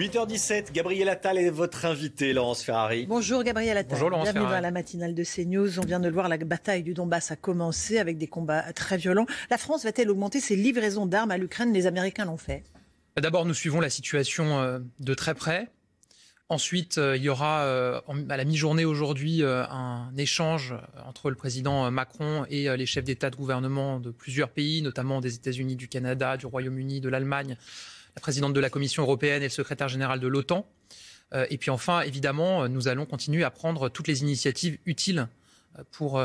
8h17, 0.00 0.72
Gabriel 0.72 1.10
Attal 1.10 1.36
est 1.36 1.50
votre 1.50 1.84
invité, 1.84 2.32
Laurence 2.32 2.62
Ferrari. 2.62 3.04
Bonjour 3.06 3.44
Gabriel 3.44 3.76
Attal. 3.76 3.90
Bonjour 3.90 4.08
Laurence 4.08 4.24
Bienvenue 4.24 4.44
Ferrari. 4.44 4.62
dans 4.62 4.66
la 4.66 4.70
matinale 4.70 5.14
de 5.14 5.22
CNews. 5.22 5.78
On 5.78 5.84
vient 5.84 6.00
de 6.00 6.08
le 6.08 6.14
voir, 6.14 6.30
la 6.30 6.38
bataille 6.38 6.82
du 6.82 6.94
Donbass 6.94 7.32
a 7.32 7.36
commencé 7.36 7.98
avec 7.98 8.16
des 8.16 8.26
combats 8.26 8.72
très 8.72 8.96
violents. 8.96 9.26
La 9.50 9.58
France 9.58 9.84
va-t-elle 9.84 10.10
augmenter 10.10 10.40
ses 10.40 10.56
livraisons 10.56 11.04
d'armes 11.04 11.32
à 11.32 11.36
l'Ukraine? 11.36 11.74
Les 11.74 11.86
Américains 11.86 12.24
l'ont 12.24 12.38
fait. 12.38 12.62
D'abord, 13.20 13.44
nous 13.44 13.52
suivons 13.52 13.78
la 13.78 13.90
situation 13.90 14.62
euh, 14.62 14.78
de 15.00 15.12
très 15.12 15.34
près. 15.34 15.68
Ensuite, 16.48 16.96
euh, 16.96 17.18
il 17.18 17.22
y 17.22 17.28
aura 17.28 17.64
euh, 17.64 18.00
à 18.30 18.38
la 18.38 18.46
mi-journée 18.46 18.86
aujourd'hui 18.86 19.42
un 19.44 20.10
échange 20.16 20.74
entre 21.06 21.28
le 21.28 21.36
président 21.36 21.90
Macron 21.90 22.46
et 22.48 22.74
les 22.74 22.86
chefs 22.86 23.04
d'État 23.04 23.28
de 23.28 23.36
gouvernement 23.36 24.00
de 24.00 24.10
plusieurs 24.12 24.48
pays, 24.48 24.80
notamment 24.80 25.20
des 25.20 25.34
États-Unis, 25.34 25.76
du 25.76 25.88
Canada, 25.88 26.38
du 26.38 26.46
Royaume-Uni, 26.46 27.02
de 27.02 27.10
l'Allemagne, 27.10 27.58
la 28.20 28.22
présidente 28.22 28.52
de 28.52 28.60
la 28.60 28.68
Commission 28.68 29.02
européenne 29.02 29.40
et 29.42 29.46
le 29.46 29.50
secrétaire 29.50 29.88
général 29.88 30.20
de 30.20 30.28
l'OTAN. 30.28 30.66
Euh, 31.32 31.46
Et 31.48 31.56
puis 31.56 31.70
enfin, 31.70 32.02
évidemment, 32.02 32.64
euh, 32.64 32.68
nous 32.68 32.86
allons 32.86 33.06
continuer 33.06 33.44
à 33.44 33.50
prendre 33.50 33.88
toutes 33.88 34.08
les 34.08 34.20
initiatives 34.20 34.76
utiles 34.84 35.26
euh, 35.78 35.82
pour 35.90 36.22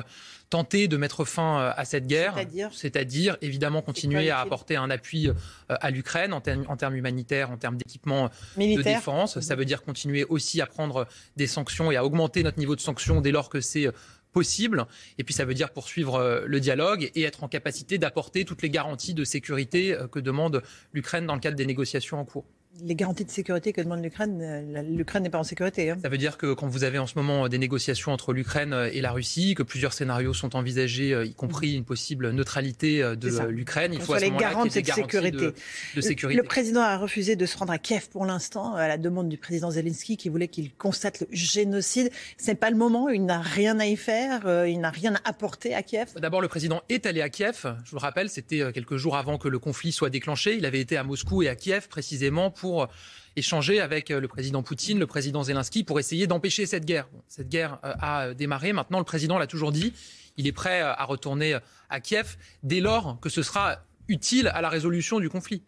tenter 0.49 0.89
de 0.89 0.97
mettre 0.97 1.23
fin 1.23 1.73
à 1.77 1.85
cette 1.85 2.05
guerre. 2.07 2.35
C'est-à-dire 2.73 3.37
évidemment, 3.41 3.81
continuer 3.81 4.29
à 4.29 4.39
apporter 4.39 4.75
un 4.75 4.89
appui 4.89 5.29
à 5.69 5.89
l'Ukraine 5.89 6.33
en, 6.33 6.41
termes- 6.41 6.65
en 6.67 6.75
termes 6.75 6.95
humanitaires, 6.95 7.49
en 7.49 7.57
termes 7.57 7.77
d'équipement 7.77 8.29
de 8.75 8.81
défense. 8.95 9.39
Ça 9.39 9.55
veut 9.55 9.65
dire 9.65 9.81
continuer 9.83 10.25
aussi 10.25 10.59
à 10.61 10.65
prendre 10.65 11.07
des 11.37 11.47
sanctions 11.47 11.91
et 11.93 11.95
à 11.95 12.03
augmenter 12.03 12.43
notre 12.43 12.59
niveau 12.59 12.75
de 12.75 12.81
sanctions 12.81 13.21
dès 13.21 13.31
lors 13.31 13.47
que 13.49 13.61
c'est 13.61 13.87
possible. 14.35 14.85
Et 15.17 15.23
puis 15.23 15.33
ça 15.33 15.45
veut 15.45 15.53
dire 15.53 15.71
poursuivre 15.71 16.15
euh, 16.15 16.43
le 16.45 16.59
dialogue 16.59 17.09
et 17.15 17.23
être 17.23 17.43
en 17.45 17.47
capacité 17.47 17.97
d'apporter 17.97 18.43
toutes 18.43 18.61
les 18.61 18.69
garanties 18.69 19.13
de 19.13 19.23
sécurité 19.23 19.93
euh, 19.93 20.07
que 20.07 20.19
demande 20.19 20.61
l'Ukraine 20.91 21.25
dans 21.25 21.35
le 21.35 21.39
cadre 21.39 21.55
des 21.55 21.65
négociations 21.65 22.19
en 22.19 22.25
cours. 22.25 22.45
Les 22.83 22.95
garanties 22.95 23.23
de 23.23 23.31
sécurité 23.31 23.71
que 23.71 23.81
demande 23.81 24.03
l'Ukraine, 24.03 24.39
euh, 24.41 24.81
l'Ukraine 24.81 25.23
n'est 25.23 25.29
pas 25.29 25.39
en 25.39 25.43
sécurité. 25.43 25.89
hein. 25.91 25.97
Ça 26.01 26.09
veut 26.09 26.17
dire 26.17 26.37
que 26.37 26.53
quand 26.53 26.67
vous 26.67 26.83
avez 26.83 26.99
en 26.99 27.07
ce 27.07 27.15
moment 27.15 27.47
des 27.47 27.57
négociations 27.57 28.11
entre 28.11 28.33
l'Ukraine 28.33 28.75
et 28.91 28.99
la 29.01 29.11
Russie, 29.11 29.55
que 29.55 29.63
plusieurs 29.63 29.93
scénarios 29.93 30.33
sont 30.33 30.55
envisagés, 30.57 31.13
euh, 31.13 31.25
y 31.25 31.33
compris 31.33 31.73
une 31.75 31.85
possible 31.85 32.31
neutralité 32.31 33.01
euh, 33.01 33.15
de 33.15 33.29
C'est 33.29 33.41
euh, 33.43 33.47
l'Ukraine, 33.47 33.93
il 33.93 34.01
faut 34.01 34.13
à 34.13 34.19
ce 34.19 34.25
les 34.25 34.31
garants 34.31 34.65
de 34.65 34.69
cette 34.71 34.87
sécurité. 34.87 35.31
de, 35.31 35.53
de 35.95 36.01
sécurité. 36.01 36.37
Le 36.37 36.45
président 36.45 36.81
a 36.81 36.97
refusé 36.97 37.35
de 37.37 37.45
se 37.45 37.57
rendre 37.57 37.71
à 37.71 37.77
Kiev 37.77 38.09
pour 38.09 38.25
l'instant, 38.25 38.75
à 38.75 38.89
la 38.89 38.97
demande 38.97 39.29
du 39.29 39.37
président 39.37 39.71
Zelensky 39.71 40.17
qui 40.17 40.27
voulait 40.27 40.49
qu'il 40.49 40.73
constate 40.73 41.21
le 41.21 41.27
génocide. 41.31 42.11
Ce 42.37 42.47
n'est 42.47 42.55
pas 42.55 42.71
le 42.71 42.77
moment, 42.77 43.07
il 43.07 43.23
n'a 43.25 43.39
rien 43.39 43.79
à 43.79 43.85
y 43.85 43.95
faire, 43.95 44.47
euh, 44.47 44.67
il 44.67 44.81
n'a 44.81 44.89
rien 44.89 45.15
à 45.15 45.29
apporter 45.29 45.73
à 45.73 45.81
Kiev. 45.81 46.09
D'abord, 46.19 46.41
le 46.41 46.49
président 46.49 46.81
est 46.89 47.05
allé 47.05 47.21
à 47.21 47.29
Kiev. 47.29 47.73
Je 47.85 47.91
vous 47.91 47.95
le 47.97 48.01
rappelle, 48.01 48.29
c'était 48.29 48.61
euh, 48.61 48.71
quelques 48.73 48.97
jours 48.97 49.15
avant 49.15 49.37
que 49.37 49.47
le 49.47 49.59
conflit 49.59 49.93
soit 49.93 50.09
déclenché. 50.09 50.57
Il 50.57 50.65
avait 50.65 50.81
été 50.81 50.97
à 50.97 51.03
Moscou 51.05 51.41
et 51.41 51.47
à 51.47 51.55
Kiev 51.55 51.87
précisément 51.87 52.51
pour 52.51 52.64
euh, 52.83 52.87
échanger 53.35 53.79
avec 53.79 54.11
euh, 54.11 54.19
le 54.19 54.27
président 54.27 54.63
Poutine, 54.63 54.99
le 54.99 55.07
président 55.07 55.43
Zelensky, 55.43 55.83
pour 55.83 55.99
essayer 55.99 56.27
d'empêcher 56.27 56.65
cette 56.65 56.85
guerre. 56.85 57.07
Bon, 57.13 57.21
cette 57.27 57.49
guerre 57.49 57.79
euh, 57.83 57.93
a 57.99 58.33
démarré. 58.33 58.73
Maintenant, 58.73 58.99
le 58.99 59.05
président 59.05 59.37
l'a 59.37 59.47
toujours 59.47 59.71
dit. 59.71 59.93
Il 60.37 60.47
est 60.47 60.51
prêt 60.51 60.81
à 60.81 61.03
retourner 61.05 61.57
à 61.89 61.99
Kiev 62.01 62.35
dès 62.63 62.81
lors 62.81 63.19
que 63.21 63.29
ce 63.29 63.41
sera 63.41 63.77
utile 64.09 64.47
à 64.53 64.61
la 64.61 64.69
résolution 64.69 65.19
du 65.19 65.29
conflit. 65.29 65.63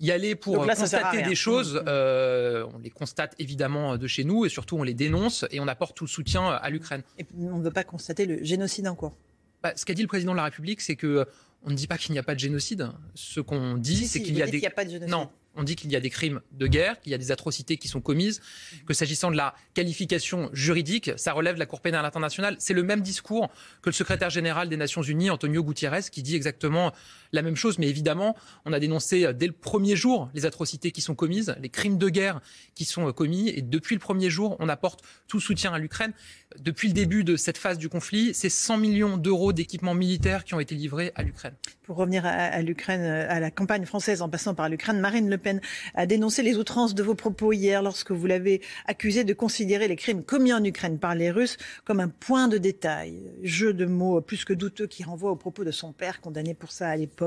Y 0.00 0.10
aller 0.10 0.34
pour 0.34 0.64
là, 0.66 0.74
constater 0.74 1.22
des 1.22 1.34
choses, 1.36 1.74
Mmh. 1.76 1.84
euh, 1.88 2.66
on 2.74 2.78
les 2.80 2.90
constate 2.90 3.34
évidemment 3.38 3.96
de 3.96 4.06
chez 4.06 4.24
nous 4.24 4.44
et 4.44 4.48
surtout 4.48 4.76
on 4.76 4.82
les 4.82 4.92
dénonce 4.92 5.46
et 5.52 5.60
on 5.60 5.68
apporte 5.68 5.96
tout 5.96 6.04
le 6.04 6.08
soutien 6.10 6.48
à 6.48 6.68
l'Ukraine. 6.68 7.02
Et 7.18 7.24
on 7.38 7.58
ne 7.58 7.62
veut 7.64 7.70
pas 7.70 7.84
constater 7.84 8.26
le 8.26 8.42
génocide 8.44 8.88
en 8.88 8.94
cours. 8.96 9.16
Bah, 9.62 9.72
ce 9.76 9.84
qu'a 9.86 9.94
dit 9.94 10.02
le 10.02 10.08
président 10.08 10.32
de 10.32 10.36
la 10.38 10.44
République, 10.44 10.80
c'est 10.80 10.96
que 10.96 11.26
on 11.62 11.70
ne 11.70 11.74
dit 11.76 11.86
pas 11.86 11.96
qu'il 11.96 12.12
n'y 12.12 12.18
a 12.18 12.22
pas 12.24 12.34
de 12.34 12.40
génocide. 12.40 12.90
Ce 13.14 13.40
qu'on 13.40 13.76
dit, 13.78 13.96
Si, 13.96 14.06
c'est 14.08 14.18
si, 14.18 14.24
qu'il 14.24 14.36
y 14.36 14.42
a 14.42 14.46
des 14.46 14.50
qu'il 14.50 14.60
n'y 14.60 14.66
a 14.66 14.70
pas 14.70 14.84
de 14.84 14.90
génocide. 14.90 15.10
non. 15.10 15.30
On 15.56 15.62
dit 15.62 15.76
qu'il 15.76 15.90
y 15.90 15.96
a 15.96 16.00
des 16.00 16.10
crimes 16.10 16.40
de 16.52 16.66
guerre, 16.66 17.00
qu'il 17.00 17.12
y 17.12 17.14
a 17.14 17.18
des 17.18 17.30
atrocités 17.30 17.76
qui 17.76 17.88
sont 17.88 18.00
commises, 18.00 18.40
que 18.86 18.94
s'agissant 18.94 19.30
de 19.30 19.36
la 19.36 19.54
qualification 19.74 20.50
juridique, 20.52 21.12
ça 21.16 21.32
relève 21.32 21.54
de 21.54 21.60
la 21.60 21.66
Cour 21.66 21.80
pénale 21.80 22.04
internationale. 22.04 22.56
C'est 22.58 22.74
le 22.74 22.82
même 22.82 23.00
discours 23.00 23.50
que 23.82 23.90
le 23.90 23.94
secrétaire 23.94 24.30
général 24.30 24.68
des 24.68 24.76
Nations 24.76 25.02
Unies, 25.02 25.30
Antonio 25.30 25.62
Gutiérrez, 25.62 26.02
qui 26.10 26.22
dit 26.22 26.34
exactement 26.34 26.92
la 27.34 27.42
même 27.42 27.56
chose. 27.56 27.78
Mais 27.78 27.88
évidemment, 27.88 28.36
on 28.64 28.72
a 28.72 28.80
dénoncé 28.80 29.24
euh, 29.24 29.32
dès 29.32 29.46
le 29.46 29.52
premier 29.52 29.96
jour 29.96 30.30
les 30.34 30.46
atrocités 30.46 30.92
qui 30.92 31.00
sont 31.00 31.14
commises, 31.14 31.54
les 31.60 31.68
crimes 31.68 31.98
de 31.98 32.08
guerre 32.08 32.40
qui 32.74 32.84
sont 32.84 33.08
euh, 33.08 33.12
commis. 33.12 33.48
Et 33.50 33.62
depuis 33.62 33.94
le 33.94 34.00
premier 34.00 34.30
jour, 34.30 34.56
on 34.60 34.68
apporte 34.68 35.00
tout 35.28 35.40
soutien 35.40 35.72
à 35.72 35.78
l'Ukraine. 35.78 36.12
Depuis 36.60 36.88
le 36.88 36.94
début 36.94 37.24
de 37.24 37.36
cette 37.36 37.58
phase 37.58 37.78
du 37.78 37.88
conflit, 37.88 38.32
c'est 38.32 38.48
100 38.48 38.78
millions 38.78 39.16
d'euros 39.16 39.52
d'équipements 39.52 39.94
militaires 39.94 40.44
qui 40.44 40.54
ont 40.54 40.60
été 40.60 40.74
livrés 40.74 41.12
à 41.16 41.22
l'Ukraine. 41.22 41.54
Pour 41.82 41.96
revenir 41.96 42.24
à, 42.24 42.62
l'Ukraine, 42.62 43.02
euh, 43.02 43.26
à 43.28 43.40
la 43.40 43.50
campagne 43.50 43.84
française 43.84 44.22
en 44.22 44.28
passant 44.28 44.54
par 44.54 44.68
l'Ukraine, 44.68 45.00
Marine 45.00 45.28
Le 45.28 45.36
Pen 45.36 45.60
a 45.94 46.06
dénoncé 46.06 46.42
les 46.42 46.56
outrances 46.56 46.94
de 46.94 47.02
vos 47.02 47.14
propos 47.14 47.52
hier 47.52 47.82
lorsque 47.82 48.12
vous 48.12 48.26
l'avez 48.26 48.62
accusé 48.86 49.24
de 49.24 49.34
considérer 49.34 49.88
les 49.88 49.96
crimes 49.96 50.22
commis 50.22 50.52
en 50.52 50.62
Ukraine 50.62 50.98
par 50.98 51.14
les 51.14 51.30
Russes 51.30 51.56
comme 51.84 52.00
un 52.00 52.08
point 52.08 52.48
de 52.48 52.56
détail. 52.56 53.32
Jeu 53.42 53.74
de 53.74 53.84
mots 53.84 54.20
plus 54.20 54.44
que 54.44 54.52
douteux 54.52 54.86
qui 54.86 55.02
renvoie 55.02 55.32
aux 55.32 55.36
propos 55.36 55.64
de 55.64 55.70
son 55.72 55.92
père 55.92 56.20
condamné 56.20 56.54
pour 56.54 56.70
ça 56.70 56.88
à 56.88 56.96
l'époque. 56.96 57.23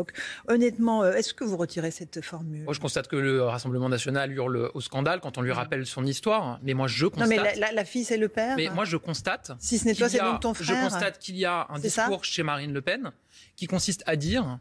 Honnêtement, 0.48 1.04
euh, 1.04 1.14
est-ce 1.14 1.34
que 1.34 1.44
vous 1.44 1.58
retirez 1.58 1.92
cette 1.92 2.22
formule? 2.22 2.64
Moi, 2.64 2.74
je 2.74 2.80
constate 2.80 3.08
que 3.08 3.16
le 3.16 3.44
Rassemblement 3.44 3.90
national 3.90 4.32
hurle 4.32 4.70
au 4.74 4.82
scandale 4.82 5.20
quand 5.20 5.38
on 5.38 5.42
lui 5.42 5.52
rappelle 5.52 5.86
son 5.86 6.06
histoire. 6.06 6.60
Mais 6.64 6.74
moi, 6.74 6.88
je 6.88 7.06
Non, 7.06 7.12
constate. 7.12 7.30
mais 7.30 7.38
la, 7.38 7.56
la- 7.56 7.72
la 7.72 7.86
fille, 7.86 8.04
c'est 8.04 8.18
le 8.18 8.28
père. 8.30 8.56
Mais 8.58 8.70
moi, 8.70 8.86
je 8.86 8.98
constate. 8.98 9.52
Si 9.60 9.78
ce 9.78 9.86
n'est 9.86 9.94
toi, 9.96 10.10
c'est 10.10 10.20
a- 10.20 10.32
donc 10.32 10.42
ton 10.42 10.54
Je 10.54 10.64
frère. 10.64 10.84
constate 10.84 11.20
qu'il 11.20 11.38
y 11.38 11.46
a 11.46 11.68
un 11.70 11.80
discours 11.80 12.24
chez 12.24 12.44
Marine 12.44 12.74
Le 12.74 12.82
Pen 12.82 13.12
qui 13.56 13.68
consiste 13.68 14.04
à 14.06 14.16
dire 14.16 14.60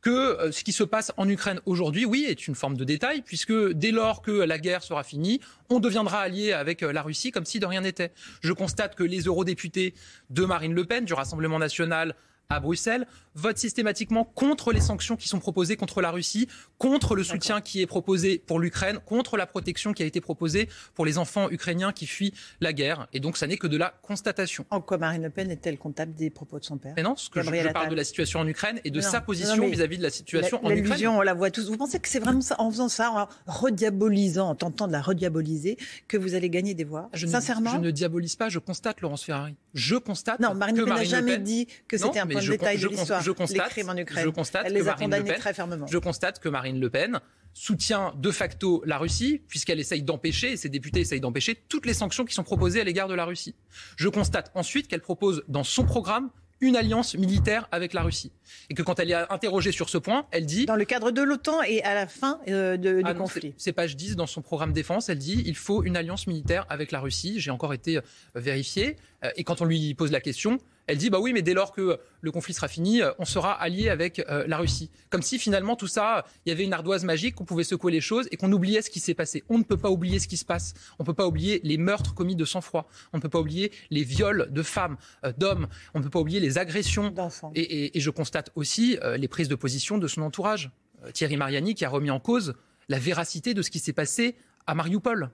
que 0.00 0.10
euh, 0.10 0.50
ce 0.50 0.64
qui 0.64 0.72
se 0.72 0.82
passe 0.82 1.12
en 1.16 1.28
Ukraine 1.28 1.60
aujourd'hui, 1.64 2.04
oui, 2.04 2.26
est 2.28 2.48
une 2.48 2.56
forme 2.56 2.76
de 2.76 2.82
détail, 2.82 3.22
puisque 3.22 3.52
dès 3.72 3.92
lors 3.92 4.20
que 4.20 4.32
la 4.32 4.58
guerre 4.58 4.82
sera 4.82 5.04
finie, 5.04 5.40
on 5.70 5.78
deviendra 5.78 6.18
allié 6.22 6.52
avec 6.52 6.82
euh, 6.82 6.92
la 6.92 7.02
Russie 7.02 7.30
comme 7.30 7.44
si 7.44 7.60
de 7.60 7.66
rien 7.66 7.82
n'était. 7.82 8.10
Je 8.40 8.52
constate 8.52 8.96
que 8.96 9.04
les 9.04 9.20
eurodéputés 9.20 9.94
de 10.30 10.44
Marine 10.44 10.74
Le 10.74 10.84
Pen, 10.84 11.04
du 11.04 11.14
Rassemblement 11.14 11.60
national 11.60 12.16
à 12.48 12.60
Bruxelles, 12.60 13.06
votent 13.34 13.56
systématiquement 13.58 14.24
contre 14.24 14.72
les 14.72 14.80
sanctions 14.80 15.16
qui 15.16 15.26
sont 15.26 15.38
proposées 15.38 15.76
contre 15.76 16.02
la 16.02 16.10
Russie, 16.10 16.48
contre 16.76 17.14
le 17.14 17.24
soutien 17.24 17.62
qui 17.62 17.80
est 17.80 17.86
proposé 17.86 18.38
pour 18.46 18.60
l'Ukraine, 18.60 18.98
contre 19.06 19.38
la 19.38 19.46
protection 19.46 19.94
qui 19.94 20.02
a 20.02 20.06
été 20.06 20.20
proposée 20.20 20.68
pour 20.94 21.06
les 21.06 21.16
enfants 21.16 21.48
ukrainiens 21.50 21.92
qui 21.92 22.06
fuient 22.06 22.34
la 22.60 22.74
guerre. 22.74 23.08
Et 23.14 23.20
donc, 23.20 23.38
ça 23.38 23.46
n'est 23.46 23.56
que 23.56 23.66
de 23.66 23.78
la 23.78 23.94
constatation. 24.02 24.66
En 24.70 24.82
quoi 24.82 24.98
Marine 24.98 25.22
Le 25.22 25.30
Pen 25.30 25.50
est-elle 25.50 25.78
comptable 25.78 26.12
des 26.14 26.28
propos 26.28 26.58
de 26.58 26.64
son 26.64 26.76
père? 26.76 26.92
Mais 26.96 27.02
non, 27.02 27.16
ce 27.16 27.30
que 27.30 27.40
je, 27.40 27.44
Gabriel 27.46 27.68
je 27.68 27.72
parle 27.72 27.84
Attal. 27.86 27.92
de 27.92 27.96
la 27.96 28.04
situation 28.04 28.40
en 28.40 28.46
Ukraine 28.46 28.80
et 28.84 28.90
de 28.90 29.00
Non, 29.00 29.06
sa 29.08 29.20
position 29.22 29.66
vis-à-vis 29.66 29.96
de 29.96 30.02
la 30.02 30.10
situation 30.10 30.60
La- 30.62 30.68
en 30.68 30.76
Ukraine. 30.76 31.08
On 31.08 31.22
la 31.22 31.32
voit 31.34 31.50
tous. 31.50 31.70
Vous 31.70 31.78
pensez 31.78 31.98
que 32.00 32.08
c'est 32.08 32.18
vraiment 32.20 32.42
ça, 32.42 32.56
en 32.58 32.70
faisant 32.70 32.88
ça, 32.90 33.10
en 33.12 33.28
rediabolisant, 33.50 34.48
en 34.50 34.54
tentant 34.54 34.86
de 34.86 34.92
la 34.92 35.00
rediaboliser, 35.00 35.78
que 36.08 36.16
vous 36.18 36.34
allez 36.34 36.50
gagner 36.50 36.74
des 36.74 36.84
voix? 36.84 37.08
Je 37.14 37.26
ne- 37.26 37.30
Sincèrement 37.32 37.70
je 37.70 37.78
ne 37.78 37.90
diabolise 37.90 38.36
pas, 38.36 38.48
je 38.50 38.58
constate 38.58 39.00
Laurence 39.00 39.24
Ferrari. 39.24 39.54
Je 39.74 39.96
constate 39.96 40.40
Non, 40.40 40.54
Marine 40.54 40.74
que 40.76 40.80
Le 40.80 40.86
Pen 40.86 40.94
n'a 40.96 41.04
jamais 41.04 41.34
Pen- 41.36 41.42
dit 41.44 41.66
que 41.88 41.96
c'était 41.96 42.18
un 42.18 42.26
mais 42.34 42.40
je 42.42 42.52
con- 42.52 42.58
détail 42.58 42.78
je 42.78 42.82
de 42.82 42.88
con- 42.88 42.94
l'histoire, 42.98 43.22
je 43.22 43.30
constate- 43.30 43.64
les 43.66 43.70
crimes 43.70 43.88
en 43.90 43.96
Ukraine. 43.96 44.24
je 44.24 44.28
constate 44.30 44.62
Elle 44.66 44.74
que 44.74 44.80
a 44.80 44.84
Marine 44.84 45.10
Le 45.16 45.24
Pen- 45.24 45.38
très 45.38 45.54
fermement. 45.54 45.86
Je 45.86 45.98
constate 45.98 46.38
que 46.40 46.48
Marine 46.48 46.80
Le 46.80 46.90
Pen 46.90 47.20
soutient 47.54 48.14
de 48.16 48.30
facto 48.30 48.82
la 48.86 48.98
Russie, 48.98 49.42
puisqu'elle 49.48 49.80
essaye 49.80 50.02
d'empêcher, 50.02 50.52
et 50.52 50.56
ses 50.56 50.68
députés 50.68 51.00
essayent 51.00 51.20
d'empêcher, 51.20 51.54
toutes 51.68 51.86
les 51.86 51.94
sanctions 51.94 52.24
qui 52.24 52.34
sont 52.34 52.44
proposées 52.44 52.80
à 52.80 52.84
l'égard 52.84 53.08
de 53.08 53.14
la 53.14 53.24
Russie. 53.24 53.54
Je 53.96 54.08
constate 54.08 54.50
ensuite 54.54 54.88
qu'elle 54.88 55.02
propose 55.02 55.44
dans 55.48 55.64
son 55.64 55.84
programme 55.84 56.30
une 56.60 56.76
alliance 56.76 57.16
militaire 57.16 57.66
avec 57.72 57.92
la 57.92 58.02
Russie. 58.02 58.30
Et 58.70 58.74
que 58.74 58.82
quand 58.84 59.00
elle 59.00 59.10
est 59.10 59.32
interrogée 59.32 59.72
sur 59.72 59.88
ce 59.90 59.98
point, 59.98 60.26
elle 60.30 60.46
dit... 60.46 60.64
Dans 60.64 60.76
le 60.76 60.84
cadre 60.84 61.10
de 61.10 61.20
l'OTAN 61.20 61.60
et 61.62 61.82
à 61.82 61.92
la 61.92 62.06
fin 62.06 62.38
euh, 62.46 62.76
de- 62.76 62.98
du 62.98 63.02
Ah 63.04 63.14
non, 63.14 63.22
conflit. 63.22 63.52
c'est- 63.58 63.64
C'est 63.64 63.72
page 63.72 63.96
10 63.96 64.14
dans 64.14 64.28
son 64.28 64.42
programme 64.42 64.72
défense. 64.72 65.08
Elle 65.08 65.18
dit 65.18 65.42
il 65.44 65.56
faut 65.56 65.82
une 65.82 65.96
alliance 65.96 66.28
militaire 66.28 66.64
avec 66.70 66.92
la 66.92 67.00
Russie. 67.00 67.40
J'ai 67.40 67.50
encore 67.50 67.74
été 67.74 67.96
euh, 67.96 68.00
vérifié. 68.36 68.96
Euh, 69.24 69.30
et 69.34 69.42
quand 69.42 69.60
on 69.60 69.64
lui 69.64 69.92
pose 69.94 70.12
la 70.12 70.20
question, 70.20 70.58
elle 70.88 70.98
dit 70.98 71.10
bah 71.10 71.18
oui, 71.20 71.32
mais 71.32 71.42
dès 71.42 71.54
lors 71.54 71.72
que 71.72 71.98
le 72.20 72.30
conflit 72.32 72.54
sera 72.54 72.68
fini, 72.68 73.02
euh, 73.02 73.12
on 73.18 73.24
sera 73.24 73.52
allié 73.52 73.88
avec 73.88 74.18
euh, 74.28 74.44
la 74.48 74.56
Russie. 74.58 74.90
Comme 75.10 75.22
si 75.22 75.38
finalement 75.38 75.76
tout 75.76 75.86
ça, 75.86 76.24
il 76.44 76.48
y 76.48 76.52
avait 76.52 76.64
une 76.64 76.72
ardoise 76.72 77.04
magique, 77.04 77.34
qu'on 77.36 77.44
pouvait 77.44 77.64
secouer 77.64 77.92
les 77.92 78.00
choses 78.00 78.26
et 78.32 78.36
qu'on 78.36 78.50
oubliait 78.52 78.82
ce 78.82 78.90
qui 78.90 78.98
s'est 79.00 79.14
passé. 79.14 79.44
On 79.48 79.58
ne 79.58 79.62
peut 79.62 79.76
pas 79.76 79.90
oublier 79.90 80.18
ce 80.18 80.26
qui 80.28 80.36
se 80.36 80.44
passe. 80.44 80.74
On 80.98 81.04
ne 81.04 81.06
peut 81.06 81.14
pas 81.14 81.26
oublier 81.26 81.60
les 81.64 81.78
meurtres 81.78 82.14
commis 82.14 82.34
de 82.36 82.44
sang-froid. 82.44 82.88
On 83.12 83.18
ne 83.18 83.22
peut 83.22 83.28
pas 83.28 83.38
oublier 83.40 83.70
les 83.90 84.02
viols 84.02 84.48
de 84.50 84.62
femmes, 84.62 84.96
euh, 85.24 85.32
d'hommes. 85.36 85.68
On 85.94 85.98
ne 86.00 86.04
peut 86.04 86.10
pas 86.10 86.20
oublier 86.20 86.40
les 86.40 86.58
agressions. 86.58 87.10
D'enfants. 87.10 87.52
Et, 87.54 87.60
et- 87.62 87.96
et 87.96 88.00
je 88.00 88.10
constate 88.10 88.50
aussi 88.54 88.98
euh, 89.02 89.16
les 89.16 89.28
prises 89.28 89.48
de 89.48 89.54
position 89.54 89.98
de 89.98 90.08
son 90.08 90.22
entourage. 90.22 90.70
Thierry 91.14 91.36
Mariani 91.36 91.74
qui 91.74 91.84
a 91.84 91.88
remis 91.88 92.10
en 92.10 92.20
cause 92.20 92.54
la 92.88 92.98
véracité 92.98 93.54
de 93.54 93.62
ce 93.62 93.70
qui 93.70 93.78
s'est 93.78 93.92
passé 93.92 94.36
à 94.66 94.74
Mariupol, 94.74 95.30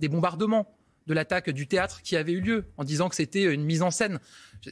des 0.00 0.08
bombardements, 0.08 0.72
de 1.06 1.14
l'attaque 1.14 1.50
du 1.50 1.66
théâtre 1.66 2.02
qui 2.02 2.16
avait 2.16 2.32
eu 2.32 2.40
lieu, 2.40 2.64
en 2.76 2.84
disant 2.84 3.08
que 3.08 3.14
c'était 3.14 3.42
une 3.42 3.64
mise 3.64 3.82
en 3.82 3.90
scène. 3.90 4.18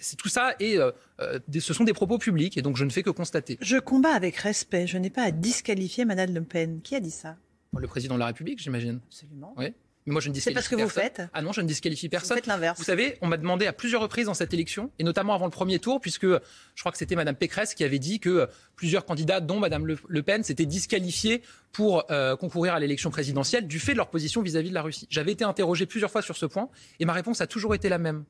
C'est 0.01 0.17
tout 0.17 0.29
ça 0.29 0.55
et 0.59 0.79
euh, 0.79 0.91
euh, 1.21 1.39
ce 1.61 1.75
sont 1.75 1.85
des 1.85 1.93
propos 1.93 2.19
publics 2.19 2.57
et 2.57 2.63
donc 2.63 2.77
je 2.77 2.85
ne 2.85 2.91
fais 2.91 3.03
que 3.03 3.11
constater. 3.11 3.59
Je 3.61 3.77
combats 3.77 4.15
avec 4.15 4.37
respect. 4.37 4.87
Je 4.87 4.97
n'ai 4.99 5.11
pas 5.11 5.23
à 5.23 5.31
disqualifier 5.31 6.05
Madame 6.05 6.33
Le 6.33 6.43
Pen. 6.43 6.81
Qui 6.83 6.97
a 6.97 7.01
dit 7.01 7.11
ça? 7.11 7.37
Le 7.77 7.87
président 7.87 8.15
de 8.15 8.21
la 8.21 8.27
République, 8.27 8.59
j'imagine. 8.59 9.01
Absolument. 9.07 9.55
Oui. 9.57 9.75
Mais 10.07 10.13
moi, 10.13 10.21
je 10.21 10.29
ne 10.29 10.35
disqualifie 10.35 10.63
C'est 10.63 10.69
parce 10.69 10.69
que 10.69 10.83
vous 10.83 10.89
faites 10.89 11.23
Ah 11.33 11.43
non, 11.43 11.53
je 11.53 11.61
ne 11.61 11.67
disqualifie 11.67 12.09
personne. 12.09 12.37
Vous 12.37 12.43
faites 12.43 12.47
l'inverse. 12.47 12.79
Vous 12.79 12.85
savez, 12.85 13.19
on 13.21 13.29
m'a 13.29 13.37
demandé 13.37 13.67
à 13.67 13.73
plusieurs 13.73 14.01
reprises 14.01 14.27
dans 14.27 14.35
cette 14.35 14.53
élection, 14.53 14.91
et 14.99 15.05
notamment 15.05 15.35
avant 15.35 15.45
le 15.45 15.51
premier 15.51 15.79
tour, 15.79 16.01
puisque 16.01 16.27
je 16.27 16.81
crois 16.81 16.91
que 16.91 16.99
c'était 16.99 17.15
Madame 17.15 17.37
Pécresse 17.37 17.75
qui 17.75 17.85
avait 17.85 18.01
dit 18.01 18.19
que 18.19 18.49
plusieurs 18.75 19.05
candidats, 19.05 19.41
dont 19.41 19.61
Madame 19.61 19.87
Le, 19.87 20.23
Pen, 20.23 20.43
s'étaient 20.43 20.67
disqualifiés 20.67 21.43
pour 21.71 22.05
euh, 22.11 22.37
concourir 22.37 22.75
à 22.75 22.81
l'élection 22.81 23.11
présidentielle 23.11 23.67
du 23.67 23.79
fait 23.79 23.93
de 23.93 23.99
leur 23.99 24.11
position 24.11 24.43
vis 24.43 24.57
à 24.57 24.63
-vis 24.63 24.71
de 24.71 24.75
la 24.75 24.83
Russie. 24.83 25.07
J'avais 25.09 25.33
été 25.33 25.45
interrogé 25.45 25.87
plusieurs 25.87 26.11
fois 26.11 26.23
sur 26.23 26.37
ce 26.37 26.47
point, 26.47 26.69
et 26.99 27.05
ma 27.05 27.13
réponse 27.13 27.41
a 27.41 27.47
toujours 27.47 27.75
été 27.75 27.89
la 27.89 27.99
même. 27.99 28.25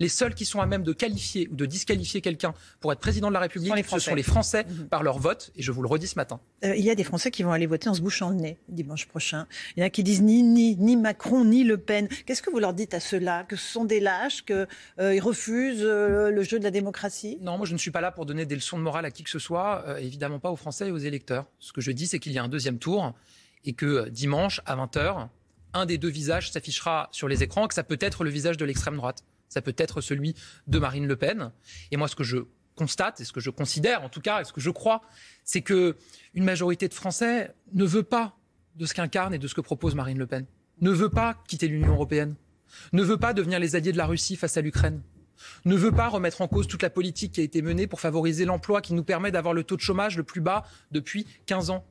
Les 0.00 0.08
seuls 0.08 0.34
qui 0.34 0.44
sont 0.44 0.60
à 0.60 0.66
même 0.66 0.82
de 0.82 0.92
qualifier 0.92 1.48
ou 1.50 1.56
de 1.56 1.66
disqualifier 1.66 2.20
quelqu'un 2.20 2.54
pour 2.80 2.92
être 2.92 3.00
président 3.00 3.28
de 3.28 3.34
la 3.34 3.40
République, 3.40 3.72
ce 3.86 3.98
sont 3.98 4.14
les 4.14 4.22
Français 4.22 4.64
mhm. 4.64 4.88
par 4.88 5.02
leur 5.02 5.18
vote, 5.18 5.52
et 5.56 5.62
je 5.62 5.72
vous 5.72 5.82
le 5.82 5.88
redis 5.88 6.06
ce 6.06 6.16
matin. 6.16 6.40
Euh, 6.64 6.74
il 6.76 6.84
y 6.84 6.90
a 6.90 6.94
des 6.94 7.04
Français 7.04 7.30
qui 7.30 7.42
vont 7.42 7.52
aller 7.52 7.66
voter 7.66 7.88
en 7.88 7.94
se 7.94 8.00
bouchant 8.00 8.30
le 8.30 8.36
nez 8.36 8.58
dimanche 8.68 9.06
prochain. 9.06 9.46
Il 9.76 9.80
y 9.80 9.82
en 9.82 9.86
a 9.86 9.90
qui 9.90 10.02
disent 10.02 10.22
ni, 10.22 10.42
ni, 10.42 10.76
ni 10.76 10.96
Macron, 10.96 11.44
ni 11.44 11.64
Le 11.64 11.78
Pen. 11.78 12.08
Qu'est-ce 12.26 12.42
que 12.42 12.50
vous 12.50 12.58
leur 12.58 12.74
dites 12.74 12.94
à 12.94 13.00
ceux-là? 13.00 13.44
Que 13.44 13.56
ce 13.56 13.72
sont 13.72 13.84
des 13.84 14.00
lâches, 14.00 14.44
qu'ils 14.44 14.66
euh, 15.00 15.20
refusent 15.20 15.82
euh, 15.82 16.30
le 16.30 16.42
jeu 16.42 16.58
de 16.58 16.64
la 16.64 16.70
démocratie? 16.70 17.38
Non, 17.40 17.58
moi 17.58 17.66
je 17.66 17.72
ne 17.72 17.78
suis 17.78 17.90
pas 17.90 18.00
là 18.00 18.12
pour 18.12 18.26
donner 18.26 18.46
des 18.46 18.54
leçons 18.54 18.78
de 18.78 18.82
morale 18.82 19.04
à 19.04 19.10
qui 19.10 19.22
que 19.22 19.30
ce 19.30 19.38
soit, 19.38 19.84
évidemment 20.00 20.38
pas 20.38 20.50
aux 20.50 20.56
Français 20.56 20.88
et 20.88 20.90
aux 20.90 20.98
électeurs. 20.98 21.46
Ce 21.58 21.72
que 21.72 21.80
je 21.80 21.92
dis, 21.92 22.06
c'est 22.06 22.18
qu'il 22.18 22.32
y 22.32 22.38
a 22.38 22.42
un 22.42 22.48
deuxième 22.48 22.78
tour 22.78 23.14
et 23.64 23.72
que 23.72 24.08
dimanche 24.08 24.60
à 24.66 24.76
20h, 24.76 25.28
un 25.74 25.86
des 25.86 25.98
deux 25.98 26.08
visages 26.08 26.50
s'affichera 26.50 27.08
sur 27.12 27.28
les 27.28 27.42
écrans, 27.42 27.68
que 27.68 27.74
ça 27.74 27.84
peut 27.84 27.98
être 28.00 28.24
le 28.24 28.30
visage 28.30 28.56
de 28.56 28.64
l'extrême 28.64 28.96
droite 28.96 29.24
ça 29.52 29.60
peut 29.60 29.74
être 29.76 30.00
celui 30.00 30.34
de 30.66 30.78
Marine 30.78 31.06
Le 31.06 31.14
Pen. 31.14 31.52
Et 31.90 31.98
moi, 31.98 32.08
ce 32.08 32.16
que 32.16 32.24
je 32.24 32.38
constate, 32.74 33.20
et 33.20 33.24
ce 33.24 33.32
que 33.32 33.40
je 33.40 33.50
considère 33.50 34.02
en 34.02 34.08
tout 34.08 34.22
cas, 34.22 34.40
et 34.40 34.44
ce 34.44 34.52
que 34.52 34.62
je 34.62 34.70
crois, 34.70 35.02
c'est 35.44 35.60
que 35.60 35.96
une 36.32 36.44
majorité 36.44 36.88
de 36.88 36.94
Français 36.94 37.54
ne 37.74 37.84
veut 37.84 38.02
pas 38.02 38.34
de 38.76 38.86
ce 38.86 38.94
qu'incarne 38.94 39.34
et 39.34 39.38
de 39.38 39.46
ce 39.46 39.54
que 39.54 39.60
propose 39.60 39.94
Marine 39.94 40.18
Le 40.18 40.26
Pen, 40.26 40.46
ne 40.80 40.90
veut 40.90 41.10
pas 41.10 41.36
quitter 41.46 41.68
l'Union 41.68 41.92
européenne, 41.92 42.34
ne 42.94 43.02
veut 43.02 43.18
pas 43.18 43.34
devenir 43.34 43.58
les 43.58 43.76
alliés 43.76 43.92
de 43.92 43.98
la 43.98 44.06
Russie 44.06 44.36
face 44.36 44.56
à 44.56 44.62
l'Ukraine, 44.62 45.02
ne 45.66 45.76
veut 45.76 45.92
pas 45.92 46.08
remettre 46.08 46.40
en 46.40 46.48
cause 46.48 46.66
toute 46.66 46.82
la 46.82 46.88
politique 46.88 47.32
qui 47.32 47.40
a 47.40 47.44
été 47.44 47.60
menée 47.60 47.86
pour 47.86 48.00
favoriser 48.00 48.46
l'emploi 48.46 48.80
qui 48.80 48.94
nous 48.94 49.04
permet 49.04 49.30
d'avoir 49.30 49.52
le 49.52 49.64
taux 49.64 49.76
de 49.76 49.82
chômage 49.82 50.16
le 50.16 50.22
plus 50.22 50.40
bas 50.40 50.64
depuis 50.92 51.26
15 51.44 51.68
ans 51.68 51.84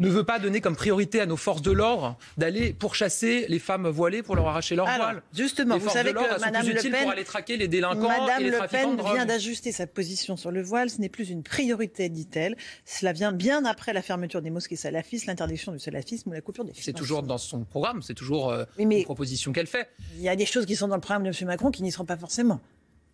ne 0.00 0.08
veut 0.08 0.24
pas 0.24 0.38
donner 0.38 0.60
comme 0.60 0.76
priorité 0.76 1.20
à 1.20 1.26
nos 1.26 1.36
forces 1.36 1.62
de 1.62 1.70
l'ordre 1.70 2.16
d'aller 2.38 2.72
pourchasser 2.72 3.46
les 3.48 3.58
femmes 3.58 3.88
voilées 3.88 4.22
pour 4.22 4.34
leur 4.34 4.48
arracher 4.48 4.74
leur 4.74 4.86
voile. 4.86 5.22
Justement, 5.34 5.78
vous 5.78 5.90
savez 5.90 6.12
que 6.12 6.40
Madame 6.40 6.66
Le 6.66 6.74
Pen, 6.74 7.02
pour 7.02 7.10
aller 7.10 7.24
traquer 7.24 7.56
les 7.56 7.68
délinquants 7.68 8.08
Madame 8.08 8.40
et 8.40 8.44
les 8.44 8.50
Le 8.50 8.68
Pen 8.68 8.96
vient 8.96 9.26
d'ajuster 9.26 9.72
sa 9.72 9.86
position 9.86 10.36
sur 10.36 10.50
le 10.50 10.62
voile. 10.62 10.90
Ce 10.90 11.00
n'est 11.00 11.08
plus 11.08 11.30
une 11.30 11.42
priorité, 11.42 12.08
dit-elle. 12.08 12.56
Cela 12.84 13.12
vient 13.12 13.32
bien 13.32 13.64
après 13.64 13.92
la 13.92 14.02
fermeture 14.02 14.42
des 14.42 14.50
mosquées 14.50 14.76
salafistes, 14.76 15.26
l'interdiction 15.26 15.72
du 15.72 15.78
salafisme 15.78 16.30
ou 16.30 16.32
la 16.32 16.40
coupure 16.40 16.64
des 16.64 16.72
C'est 16.74 16.92
toujours 16.92 17.22
dans 17.22 17.38
son 17.38 17.64
programme, 17.64 18.02
c'est 18.02 18.14
toujours 18.14 18.50
euh, 18.50 18.64
une 18.78 19.04
proposition 19.04 19.52
qu'elle 19.52 19.66
fait. 19.66 19.88
Il 20.16 20.22
y 20.22 20.28
a 20.28 20.36
des 20.36 20.46
choses 20.46 20.66
qui 20.66 20.76
sont 20.76 20.88
dans 20.88 20.96
le 20.96 21.00
programme 21.00 21.24
de 21.24 21.28
M. 21.28 21.46
Macron 21.46 21.70
qui 21.70 21.82
n'y 21.82 21.92
seront 21.92 22.06
pas 22.06 22.16
forcément. 22.16 22.60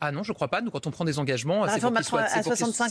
Ah 0.01 0.13
non, 0.13 0.23
je 0.23 0.31
ne 0.31 0.35
crois 0.35 0.49
pas. 0.49 0.61
Nous, 0.61 0.71
quand 0.71 0.87
on 0.87 0.91
prend 0.91 1.05
des 1.05 1.19
engagements, 1.19 1.67
c'est 1.69 1.81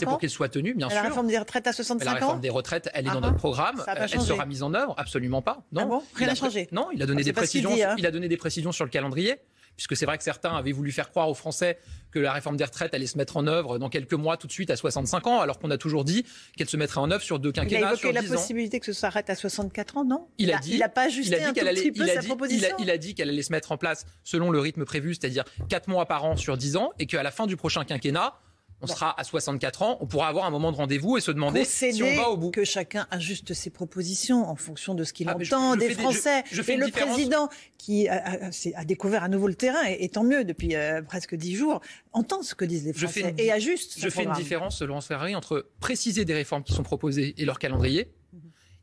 pour 0.04 0.18
qu'ils 0.18 0.30
soient, 0.30 0.48
tenus, 0.48 0.76
bien 0.76 0.88
sûr. 0.88 0.96
La 0.96 1.08
réforme 1.08 1.28
des 1.28 1.38
retraites 1.38 1.66
à 1.66 1.72
65 1.72 2.08
ans 2.08 2.12
La 2.12 2.18
réforme 2.18 2.40
des 2.40 2.50
retraites, 2.50 2.90
elle 2.94 3.06
est 3.06 3.10
dans 3.10 3.18
ah 3.18 3.20
notre 3.20 3.36
programme. 3.36 3.82
Elle 3.86 4.20
sera 4.20 4.46
mise 4.46 4.62
en 4.62 4.74
œuvre 4.74 4.94
Absolument 4.96 5.42
pas. 5.42 5.58
Non. 5.72 5.82
Ah 5.82 5.86
bon? 5.86 6.02
Rien 6.14 6.28
n'a 6.28 6.34
changé 6.34 6.68
Non, 6.72 6.88
il 6.92 7.02
a 7.02 7.06
donné, 7.06 7.22
ah, 7.22 7.24
des 7.24 7.32
précisions, 7.32 7.72
hein. 7.72 7.94
il 7.98 8.06
a 8.06 8.10
donné 8.10 8.28
des 8.28 8.36
précisions 8.36 8.72
sur 8.72 8.84
le 8.84 8.90
calendrier 8.90 9.36
puisque 9.76 9.96
c'est 9.96 10.06
vrai 10.06 10.18
que 10.18 10.24
certains 10.24 10.54
avaient 10.54 10.72
voulu 10.72 10.92
faire 10.92 11.10
croire 11.10 11.28
aux 11.28 11.34
Français 11.34 11.78
que 12.10 12.18
la 12.18 12.32
réforme 12.32 12.56
des 12.56 12.64
retraites 12.64 12.94
allait 12.94 13.06
se 13.06 13.18
mettre 13.18 13.36
en 13.36 13.46
œuvre 13.46 13.78
dans 13.78 13.88
quelques 13.88 14.14
mois, 14.14 14.36
tout 14.36 14.46
de 14.46 14.52
suite 14.52 14.70
à 14.70 14.76
65 14.76 15.26
ans, 15.26 15.40
alors 15.40 15.58
qu'on 15.58 15.70
a 15.70 15.76
toujours 15.76 16.04
dit 16.04 16.24
qu'elle 16.56 16.68
se 16.68 16.76
mettrait 16.76 17.00
en 17.00 17.10
œuvre 17.10 17.22
sur 17.22 17.38
deux 17.38 17.52
quinquennats. 17.52 17.80
Il 17.80 17.84
a 17.84 17.92
évoqué 17.92 18.12
la 18.12 18.22
possibilité 18.22 18.80
que 18.80 18.86
ce 18.86 18.92
s'arrête 18.92 19.28
à 19.28 19.34
64 19.34 19.98
ans, 19.98 20.04
non? 20.04 20.28
Il 20.38 20.52
a 20.52 20.58
dit. 20.58 20.72
Il 20.72 20.78
n'a 20.78 20.88
pas 20.88 21.06
ajusté 21.06 21.42
un 21.42 21.52
tout 21.52 21.60
petit 21.60 21.92
peu 21.92 22.06
sa 22.06 22.22
proposition? 22.22 22.76
Il 22.78 22.90
a, 22.90 22.98
dit 22.98 23.14
qu'elle 23.14 23.28
allait 23.28 23.42
se 23.42 23.52
mettre 23.52 23.72
en 23.72 23.76
place 23.76 24.06
selon 24.24 24.50
le 24.50 24.58
rythme 24.58 24.84
prévu, 24.84 25.14
c'est-à-dire 25.14 25.44
4 25.68 25.88
mois 25.88 26.06
par 26.06 26.24
an 26.24 26.36
sur 26.36 26.56
10 26.56 26.76
ans, 26.76 26.92
et 26.98 27.06
qu'à 27.06 27.22
la 27.22 27.30
fin 27.30 27.46
du 27.46 27.56
prochain 27.56 27.84
quinquennat, 27.84 28.34
on 28.82 28.86
sera 28.86 29.18
à 29.18 29.24
64 29.24 29.82
ans, 29.82 29.98
on 30.00 30.06
pourra 30.06 30.28
avoir 30.28 30.44
un 30.44 30.50
moment 30.50 30.70
de 30.70 30.76
rendez-vous 30.76 31.16
et 31.16 31.20
se 31.20 31.30
demander 31.30 31.64
si 31.64 32.02
on 32.02 32.16
va 32.16 32.28
au 32.28 32.36
bout. 32.36 32.50
que 32.50 32.64
chacun 32.64 33.06
ajuste 33.10 33.54
ses 33.54 33.70
propositions 33.70 34.48
en 34.48 34.56
fonction 34.56 34.94
de 34.94 35.04
ce 35.04 35.12
qu'il 35.12 35.28
ah, 35.28 35.36
entend 35.36 35.76
des 35.76 35.90
Français. 35.90 36.44
et 36.50 36.76
le 36.76 36.90
président 36.90 37.48
qui 37.78 38.08
a, 38.08 38.50
découvert 38.84 39.24
à 39.24 39.28
nouveau 39.28 39.48
le 39.48 39.54
terrain, 39.54 39.82
et, 39.86 40.08
tant 40.08 40.24
mieux 40.24 40.44
depuis 40.44 40.74
euh, 40.74 41.02
presque 41.02 41.34
dix 41.34 41.54
jours, 41.54 41.80
entend 42.12 42.42
ce 42.42 42.54
que 42.54 42.64
disent 42.64 42.84
les 42.84 42.92
Français 42.92 43.34
et 43.38 43.50
ajuste. 43.50 43.94
Je 43.98 44.08
fais 44.08 44.24
une 44.24 44.32
différence, 44.32 44.82
Laurence 44.82 45.06
Ferrari, 45.06 45.34
entre 45.34 45.66
préciser 45.80 46.24
des 46.24 46.34
réformes 46.34 46.62
qui 46.62 46.72
sont 46.72 46.82
proposées 46.82 47.34
et 47.38 47.44
leur 47.44 47.58
calendrier, 47.58 48.12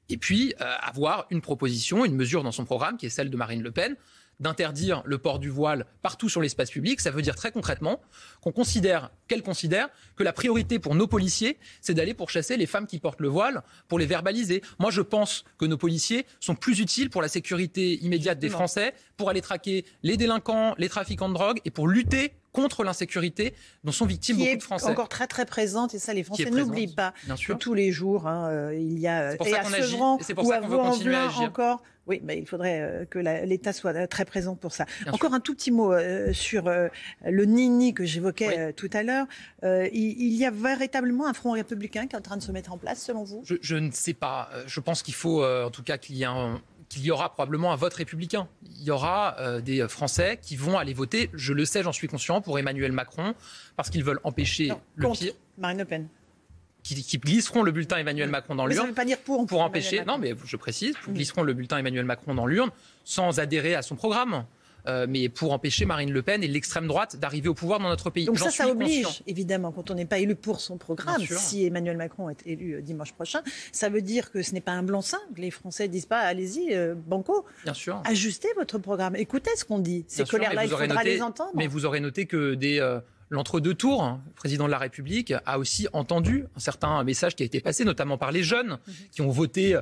et 0.10 0.18
puis 0.18 0.54
euh, 0.60 0.66
avoir 0.82 1.28
une 1.30 1.42
proposition, 1.42 2.04
une 2.04 2.16
mesure 2.16 2.44
dans 2.44 2.52
son 2.52 2.66
programme 2.66 2.98
qui 2.98 3.06
est 3.06 3.10
celle 3.10 3.30
de 3.30 3.38
Marine 3.38 3.62
Le 3.62 3.72
Pen 3.72 3.96
d'interdire 4.40 5.02
le 5.06 5.18
port 5.18 5.40
du 5.40 5.50
voile 5.50 5.86
partout 6.02 6.30
sur 6.30 6.42
l'espace 6.42 6.70
public, 6.72 7.00
ça 7.00 7.12
veut 7.12 7.22
dire 7.22 7.36
très 7.36 7.52
concrètement 7.52 8.02
qu'on 8.42 8.52
considère, 8.52 9.12
qu'elle 9.28 9.44
considère, 9.44 9.90
que 10.16 10.24
la 10.24 10.34
priorité 10.34 10.80
pour 10.80 10.96
nos 10.96 11.08
policiers, 11.08 11.58
c'est 11.82 11.94
d'aller 11.94 12.14
pourchasser 12.14 12.58
les 12.58 12.66
femmes 12.66 12.88
qui 12.88 13.00
portent 13.00 13.22
le 13.22 13.28
voile, 13.28 13.64
pour 13.88 14.00
les 14.00 14.06
verbaliser. 14.06 14.62
Moi, 14.80 14.92
je 14.92 15.02
pense 15.02 15.46
que 15.58 15.66
nos 15.66 15.78
policiers 15.78 16.26
sont 16.40 16.56
plus 16.56 16.80
utiles 16.80 17.10
pour 17.10 17.22
la 17.22 17.28
sécurité 17.28 18.04
immédiate 18.04 18.40
des 18.40 18.50
Français, 18.50 18.94
pour 19.18 19.30
aller 19.30 19.42
traquer 19.42 19.86
les 20.04 20.18
délinquants, 20.18 20.76
les 20.78 20.90
trafiquants 20.90 21.30
de 21.30 21.34
drogue 21.34 21.60
et 21.66 21.72
pour 21.72 21.88
lutter 21.88 22.34
contre 22.54 22.84
l'insécurité 22.84 23.54
dont 23.84 23.92
sont 23.92 24.06
victimes 24.06 24.38
beaucoup 24.38 24.56
de 24.56 24.64
Français. 24.64 24.86
encore 24.86 25.10
très 25.10 25.28
très 25.28 25.46
présente 25.46 25.94
et 25.94 26.00
ça 26.00 26.14
les 26.14 26.24
Français 26.24 26.50
n'oublient 26.50 26.94
pas. 26.94 27.14
Bien 27.26 27.36
sûr. 27.36 27.58
tous 27.58 27.74
les 27.74 27.92
jours, 27.92 28.28
hein, 28.28 28.48
euh, 28.50 28.76
il 28.76 29.00
y 29.00 29.08
a 29.08 29.32
c'est 29.32 29.38
pour 29.38 29.48
ça 29.48 29.60
qu'on 29.60 29.74
agit. 29.74 29.98
C'est 30.22 30.34
pour 30.34 30.46
ça 30.46 30.60
qu'on 30.60 30.68
veut 30.68 30.78
continuer 30.78 31.16
à 31.16 31.26
agir. 31.26 31.42
Encore, 31.42 31.84
oui, 32.06 32.22
mais 32.24 32.38
il 32.38 32.46
faudrait 32.46 32.82
euh, 32.82 33.06
que 33.06 33.20
l'État 33.20 33.74
soit 33.74 33.96
euh, 33.96 34.08
très 34.08 34.24
présent 34.26 34.56
pour 34.56 34.72
ça. 34.72 34.86
Encore 35.12 35.34
un 35.34 35.40
tout 35.40 35.56
petit 35.56 35.72
mot 35.72 35.94
sur 36.32 36.70
le 36.70 37.46
nini 37.46 37.94
que 37.94 38.06
j'évoquais 38.06 38.74
tout 38.74 38.90
à 38.94 39.04
l'heure. 39.04 39.26
il, 39.64 40.34
y 40.34 40.46
a 40.46 40.52
véritablement 40.52 41.28
un 41.28 41.34
front 41.34 41.52
républicain 41.52 42.08
qui 42.08 42.16
est 42.16 42.20
en 42.20 42.22
train 42.22 42.38
de 42.38 42.44
se 42.44 42.52
mettre 42.52 42.72
en 42.72 42.78
place, 42.78 43.04
selon 43.04 43.24
vous? 43.24 43.42
Je, 43.46 43.56
je 43.62 43.76
ne 43.76 43.92
sais 43.92 44.14
pas. 44.14 44.50
Je 44.68 44.80
pense 44.80 45.02
qu'il 45.02 45.16
faut, 45.16 45.44
en 45.44 45.72
tout 45.72 45.84
cas, 45.84 45.98
qu'il 45.98 46.16
y 46.16 46.24
ait 46.24 46.26
un, 46.26 46.62
qu'il 46.94 47.04
y 47.04 47.12
aura 47.12 47.34
probablement 47.34 47.74
un 47.74 47.76
vote 47.76 47.94
républicain. 47.94 48.48
Il 48.78 48.84
y 48.84 48.92
aura 48.92 49.36
euh, 49.40 49.62
des 49.62 49.88
Français 49.88 50.40
qui 50.42 50.56
vont 50.56 50.78
aller 50.78 50.94
voter, 50.94 51.30
je 51.34 51.54
le 51.54 51.66
sais, 51.66 51.84
j'en 51.84 51.92
suis 51.92 52.08
conscient, 52.08 52.42
pour 52.42 52.60
Emmanuel 52.60 52.92
Macron, 52.92 53.34
parce 53.76 53.90
qu'ils 53.90 54.04
veulent 54.04 54.20
empêcher 54.24 54.72
le 54.96 55.12
pire. 55.12 55.34
Marine 55.58 55.78
Le 55.80 55.86
Pen. 55.86 56.08
Qui, 56.84 57.18
glisseront 57.18 57.64
le 57.64 57.72
bulletin 57.72 57.96
Emmanuel 57.98 58.30
Macron 58.30 58.56
dans 58.56 58.66
l'urne. 58.66 58.78
Ça 58.78 58.84
ne 58.84 58.90
veut 58.90 58.94
pas 58.94 59.06
dire 59.06 59.20
pour. 59.20 59.46
Pour 59.46 59.62
empêcher. 59.62 60.04
Non, 60.04 60.18
mais 60.18 60.34
je 60.46 60.58
précise, 60.58 60.96
glisseront 61.08 61.44
le 61.44 61.54
bulletin 61.54 61.78
Emmanuel 61.78 62.04
Macron 62.04 62.36
dans 62.36 62.46
l'urne 62.46 62.72
sans 63.06 63.40
adhérer 63.40 63.76
à 63.76 63.82
son 63.82 63.96
programme. 63.96 64.46
Euh, 64.86 65.06
mais 65.08 65.30
pour 65.30 65.54
empêcher 65.54 65.86
Marine 65.86 66.12
Le 66.12 66.22
Pen 66.22 66.44
et 66.44 66.48
l'extrême 66.48 66.88
droite 66.88 67.16
d'arriver 67.16 67.48
au 67.48 67.54
pouvoir 67.54 67.80
dans 67.80 67.88
notre 67.88 68.10
pays. 68.10 68.26
Donc 68.26 68.40
ça, 68.40 68.52
ça 68.52 68.68
oblige, 68.68 69.24
évidemment, 69.28 69.72
quand 69.72 69.92
on 69.92 69.96
n'est 69.96 70.06
pas 70.06 70.20
élu 70.20 70.36
pour 70.36 70.60
son 70.60 70.78
programme, 70.78 71.22
si 71.22 71.66
Emmanuel 71.66 71.96
Macron 71.96 72.30
est 72.30 72.46
élu 72.46 72.74
euh, 72.74 72.82
dimanche 72.82 73.14
prochain, 73.14 73.42
ça 73.72 73.90
veut 73.90 74.02
dire 74.02 74.32
que 74.32 74.42
ce 74.42 74.54
n'est 74.54 74.62
pas 74.62 74.74
un 74.74 74.84
blanc-seing. 74.84 75.20
Les 75.38 75.52
Français 75.52 75.88
disent 75.88 76.06
pas, 76.06 76.20
allez-y, 76.20 76.74
euh, 76.74 76.96
banco. 76.96 77.46
Bien 77.64 77.74
sûr. 77.74 78.02
Ajustez 78.04 78.50
votre 78.58 78.78
programme. 78.78 79.16
Écoutez 79.16 79.52
ce 79.56 79.64
qu'on 79.64 79.80
dit. 79.80 80.04
Ces 80.08 80.26
colères-là, 80.26 80.66
il 80.66 80.70
faudra 80.70 81.04
les 81.04 81.22
entendre. 81.22 81.52
Mais 81.56 81.68
vous 81.68 81.86
aurez 81.86 82.00
noté 82.00 82.26
que 82.26 82.56
des... 82.56 83.00
L'entre-deux 83.30 83.74
tours, 83.74 84.04
hein, 84.04 84.22
le 84.28 84.34
président 84.34 84.66
de 84.66 84.70
la 84.70 84.78
République 84.78 85.34
a 85.48 85.58
aussi 85.58 85.88
entendu 85.92 86.46
un 86.56 86.60
certain 86.60 87.04
message 87.04 87.36
qui 87.36 87.42
a 87.42 87.48
été 87.48 87.62
passé, 87.62 87.84
notamment 87.84 88.16
par 88.16 88.32
les 88.32 88.44
jeunes 88.44 88.78
mhm. 88.86 88.94
qui 89.12 89.22
ont 89.22 89.30
voté 89.30 89.76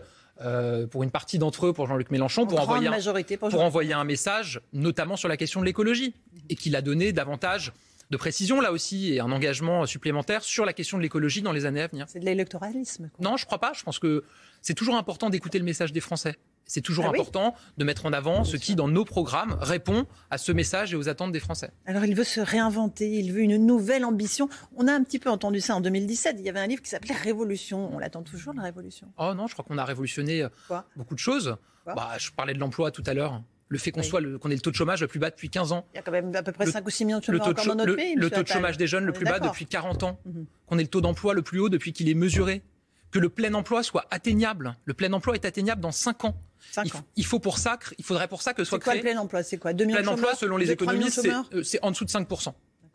euh, 0.43 0.87
pour 0.87 1.03
une 1.03 1.11
partie 1.11 1.37
d'entre 1.37 1.67
eux, 1.67 1.73
pour 1.73 1.87
Jean-Luc 1.87 2.11
Mélenchon, 2.11 2.45
pour 2.45 2.59
envoyer, 2.59 2.87
un, 2.87 3.37
pour, 3.37 3.61
envoyer 3.61 3.93
un 3.93 4.03
message, 4.03 4.61
notamment 4.73 5.15
sur 5.15 5.29
la 5.29 5.37
question 5.37 5.59
de 5.59 5.65
l'écologie, 5.65 6.13
et 6.49 6.55
qu'il 6.55 6.75
a 6.75 6.81
donné 6.81 7.13
davantage 7.13 7.71
de 8.09 8.17
précision 8.17 8.59
là 8.59 8.71
aussi 8.71 9.13
et 9.13 9.21
un 9.21 9.31
engagement 9.31 9.85
supplémentaire 9.85 10.43
sur 10.43 10.65
la 10.65 10.73
question 10.73 10.97
de 10.97 11.03
l'écologie 11.03 11.41
dans 11.41 11.53
les 11.53 11.65
années 11.65 11.81
à 11.81 11.87
venir. 11.87 12.05
C'est 12.09 12.19
de 12.19 12.25
l'électoralisme. 12.25 13.09
Non, 13.19 13.37
je 13.37 13.45
crois 13.45 13.59
pas. 13.59 13.71
Je 13.73 13.83
pense 13.83 13.99
que 13.99 14.25
c'est 14.61 14.73
toujours 14.73 14.95
important 14.95 15.29
d'écouter 15.29 15.57
le 15.59 15.63
message 15.65 15.93
des 15.93 16.01
Français. 16.01 16.35
C'est 16.71 16.79
toujours 16.79 17.03
ah 17.05 17.09
important 17.09 17.53
de 17.77 17.83
mettre 17.83 18.05
en 18.05 18.13
avant 18.13 18.45
ce 18.45 18.55
qui, 18.55 18.75
dans 18.75 18.87
nos 18.87 19.03
programmes, 19.03 19.57
répond 19.59 20.05
à 20.29 20.37
ce 20.37 20.53
message 20.53 20.93
et 20.93 20.95
aux 20.95 21.09
attentes 21.09 21.33
des 21.33 21.41
Français. 21.41 21.71
Alors, 21.85 22.05
il 22.05 22.15
veut 22.15 22.23
se 22.23 22.39
réinventer, 22.39 23.09
il 23.09 23.33
veut 23.33 23.41
une 23.41 23.57
nouvelle 23.57 24.05
ambition. 24.05 24.47
On 24.77 24.87
a 24.87 24.93
un 24.93 25.03
petit 25.03 25.19
peu 25.19 25.29
entendu 25.29 25.59
ça 25.59 25.75
en 25.75 25.81
2017. 25.81 26.37
Il 26.39 26.45
y 26.45 26.49
avait 26.49 26.61
un 26.61 26.67
livre 26.67 26.81
qui 26.81 26.89
s'appelait 26.89 27.13
Révolution. 27.13 27.93
On 27.93 27.99
l'attend 27.99 28.21
toujours, 28.21 28.53
la 28.53 28.63
Révolution? 28.63 29.11
Oh 29.17 29.33
non, 29.33 29.47
je 29.47 29.53
crois 29.53 29.65
qu'on 29.67 29.77
a 29.77 29.83
révolutionné 29.83 30.43
euh, 30.43 30.79
beaucoup 30.95 31.13
de 31.13 31.19
choses. 31.19 31.57
Bah, 31.85 32.11
je 32.17 32.31
parlais 32.31 32.53
de 32.53 32.59
l'emploi 32.59 32.89
tout 32.91 33.03
à 33.05 33.13
l'heure 33.13 33.41
le 33.67 33.77
fait 33.77 33.91
qu'on 33.91 34.03
soit 34.03 34.21
qu'on 34.39 34.49
ait 34.49 34.55
le 34.55 34.61
taux 34.61 34.71
de 34.71 34.75
chômage 34.75 35.01
le 35.01 35.07
plus 35.07 35.19
bas 35.19 35.29
depuis 35.29 35.49
15 35.49 35.71
ans. 35.71 35.85
Il 35.93 35.97
y 35.97 35.99
a 35.99 36.03
quand 36.03 36.11
même 36.11 36.33
à 36.35 36.43
peu 36.43 36.51
près 36.51 36.65
5 36.65 36.85
ou 36.85 36.89
6 36.89 37.05
millions 37.05 37.19
de 37.19 37.23
chômeurs 37.23 37.47
encore 37.47 37.65
dans 37.65 37.75
notre 37.75 37.95
pays. 37.95 38.15
Le 38.15 38.29
taux 38.29 38.43
de 38.43 38.47
chômage 38.47 38.77
des 38.77 38.87
jeunes 38.87 39.05
le 39.05 39.13
plus 39.13 39.25
bas 39.25 39.39
depuis 39.39 39.65
40 39.65 40.03
ans. 40.03 40.19
Mhm. 40.25 40.45
Qu'on 40.67 40.77
ait 40.77 40.83
le 40.83 40.89
taux 40.89 41.01
d'emploi 41.01 41.33
le 41.33 41.41
plus 41.41 41.59
haut 41.59 41.69
depuis 41.69 41.91
qu'il 41.91 42.07
est 42.07 42.13
mesuré 42.13 42.63
que 43.11 43.19
le 43.19 43.29
plein 43.29 43.53
emploi 43.53 43.83
soit 43.83 44.05
atteignable. 44.09 44.75
Le 44.85 44.93
plein 44.93 45.11
emploi 45.13 45.35
est 45.35 45.45
atteignable 45.45 45.81
dans 45.81 45.91
5 45.91 46.25
ans. 46.25 46.35
Il, 46.77 46.91
il, 47.17 47.25
faut 47.25 47.39
pour 47.39 47.57
ça, 47.57 47.77
il 47.97 48.05
faudrait 48.05 48.27
pour 48.27 48.41
ça 48.41 48.53
que 48.53 48.63
soit 48.63 48.79
créé. 48.79 48.93
C'est 48.93 48.99
quoi 49.01 49.09
le 49.09 49.13
plein 49.13 49.21
emploi? 49.21 49.43
C'est 49.43 49.57
quoi? 49.57 49.73
2 49.73 49.85
millions 49.85 50.01
plein 50.01 50.07
emploi, 50.11 50.35
selon 50.35 50.57
les 50.57 50.71
économistes, 50.71 51.27
euh, 51.53 51.63
c'est 51.63 51.79
en 51.83 51.91
dessous 51.91 52.05
de 52.05 52.09
5 52.09 52.27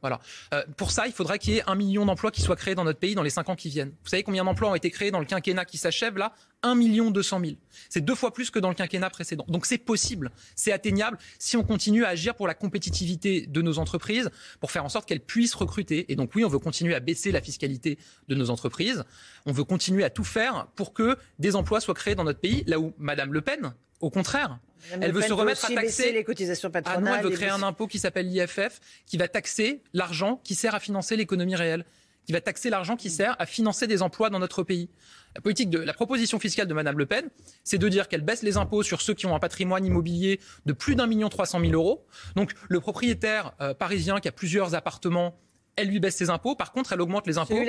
voilà. 0.01 0.21
Euh, 0.55 0.65
pour 0.77 0.91
ça, 0.91 1.07
il 1.07 1.13
faudrait 1.13 1.39
qu'il 1.39 1.55
y 1.55 1.59
ait 1.59 1.65
un 1.67 1.75
million 1.75 2.05
d'emplois 2.05 2.31
qui 2.31 2.43
soient 2.43 2.57
créés 2.57 2.75
dans 2.75 2.85
notre 2.85 2.99
pays 2.99 3.15
dans 3.15 3.23
les 3.23 3.31
cinq 3.31 3.49
ans 3.49 3.57
qui 3.57 3.69
viennent. 3.69 3.93
Vous 4.03 4.09
savez 4.09 4.23
combien 4.23 4.45
d'emplois 4.45 4.71
ont 4.71 4.75
été 4.75 4.91
créés 4.91 5.11
dans 5.11 5.19
le 5.19 5.25
quinquennat 5.25 5.65
qui 5.65 5.79
s'achève 5.79 6.17
là? 6.17 6.33
1 6.63 6.75
million 6.75 7.11
200 7.11 7.41
000. 7.41 7.53
C'est 7.89 8.01
deux 8.01 8.15
fois 8.15 8.33
plus 8.33 8.51
que 8.51 8.59
dans 8.59 8.69
le 8.69 8.75
quinquennat 8.75 9.11
précédent. 9.11 9.45
Donc 9.49 9.67
c'est 9.67 9.79
possible, 9.79 10.31
c'est 10.55 10.73
atteignable 10.73 11.19
si 11.39 11.57
on 11.57 11.63
continue 11.63 12.05
à 12.05 12.09
agir 12.09 12.35
pour 12.35 12.47
la 12.47 12.55
compétitivité 12.55 13.47
de 13.47 13.63
nos 13.63 13.79
entreprises, 13.79 14.31
pour 14.61 14.71
faire 14.71 14.85
en 14.85 14.89
sorte 14.89 15.07
qu'elles 15.07 15.21
puissent 15.21 15.55
recruter. 15.55 16.11
Et 16.11 16.17
donc 16.17 16.35
oui, 16.35 16.45
on 16.45 16.49
veut 16.49 16.59
continuer 16.59 16.95
à 16.95 17.01
baisser 17.01 17.31
la 17.31 17.41
fiscalité 17.41 17.99
de 18.29 18.35
nos 18.35 18.51
entreprises. 18.51 19.05
On 19.45 19.53
veut 19.53 19.65
continuer 19.65 20.03
à 20.05 20.11
tout 20.11 20.25
faire 20.25 20.67
pour 20.77 20.93
que 20.93 21.17
des 21.39 21.57
emplois 21.57 21.81
soient 21.81 21.95
créés 21.95 22.15
dans 22.15 22.25
notre 22.25 22.41
pays, 22.41 22.65
là 22.67 22.81
où 22.81 22.95
Madame 22.99 23.33
Le 23.33 23.43
Pen, 23.43 23.75
au 24.01 24.11
contraire, 24.11 24.59
elle 25.01 25.13
veut 25.13 25.23
se 25.23 25.33
remettre 25.33 25.65
à 25.65 25.75
taxer 25.75 26.13
les 26.13 26.25
cotisations 26.25 26.71
patronales. 26.71 27.03
Ah 27.05 27.11
non, 27.11 27.17
elle 27.17 27.25
veut 27.25 27.37
créer 27.37 27.49
un 27.49 27.63
impôt 27.63 27.87
qui 27.87 27.99
s'appelle 27.99 28.29
l'IFF, 28.29 28.81
qui 29.07 29.17
va 29.17 29.29
taxer 29.29 29.83
l'argent 29.93 30.41
qui 30.45 30.55
sert 30.55 30.75
à 30.75 30.81
financer 30.81 31.17
l'économie 31.17 31.57
réelle, 31.57 31.85
qui 32.25 32.33
va 32.33 32.41
taxer 32.41 32.71
l'argent 32.71 32.97
qui 32.97 33.09
sert 33.09 33.37
à 33.39 33.47
financer 33.47 33.87
des 33.87 34.03
emplois 34.03 34.31
dans 34.31 34.39
notre 34.39 34.63
pays. 34.63 34.91
La 35.35 35.41
politique 35.41 35.71
de 35.71 35.79
la 35.79 35.93
proposition 35.93 36.39
fiscale 36.39 36.67
de 36.67 36.75
Madame 36.75 36.99
Le 36.99 37.07
Pen, 37.07 37.29
c'est 37.63 37.79
de 37.79 37.89
dire 37.89 38.09
qu'elle 38.09 38.23
baisse 38.23 38.43
les 38.43 38.57
impôts 38.57 38.83
sur 38.83 39.01
ceux 39.01 39.15
qui 39.15 39.27
ont 39.27 39.35
un 39.35 39.39
patrimoine 39.39 39.85
immobilier 39.85 40.41
de 40.67 40.73
plus 40.73 40.95
d'un 40.95 41.07
million 41.07 41.29
trois 41.29 41.47
cent 41.47 41.59
mille 41.59 41.75
euros. 41.75 42.05
Donc 42.35 42.53
le 42.69 42.81
propriétaire 42.81 43.53
euh, 43.61 43.75
parisien 43.75 44.19
qui 44.21 44.29
a 44.29 44.33
plusieurs 44.33 44.75
appartements 44.75 45.39
elle 45.77 45.89
lui 45.89 46.01
baisse 46.01 46.17
ses 46.17 46.31
impôts. 46.31 46.55
Par 46.55 46.73
contre, 46.73 46.93
elle 46.93 47.01
augmente 47.01 47.27
les 47.27 47.39
impôts 47.39 47.63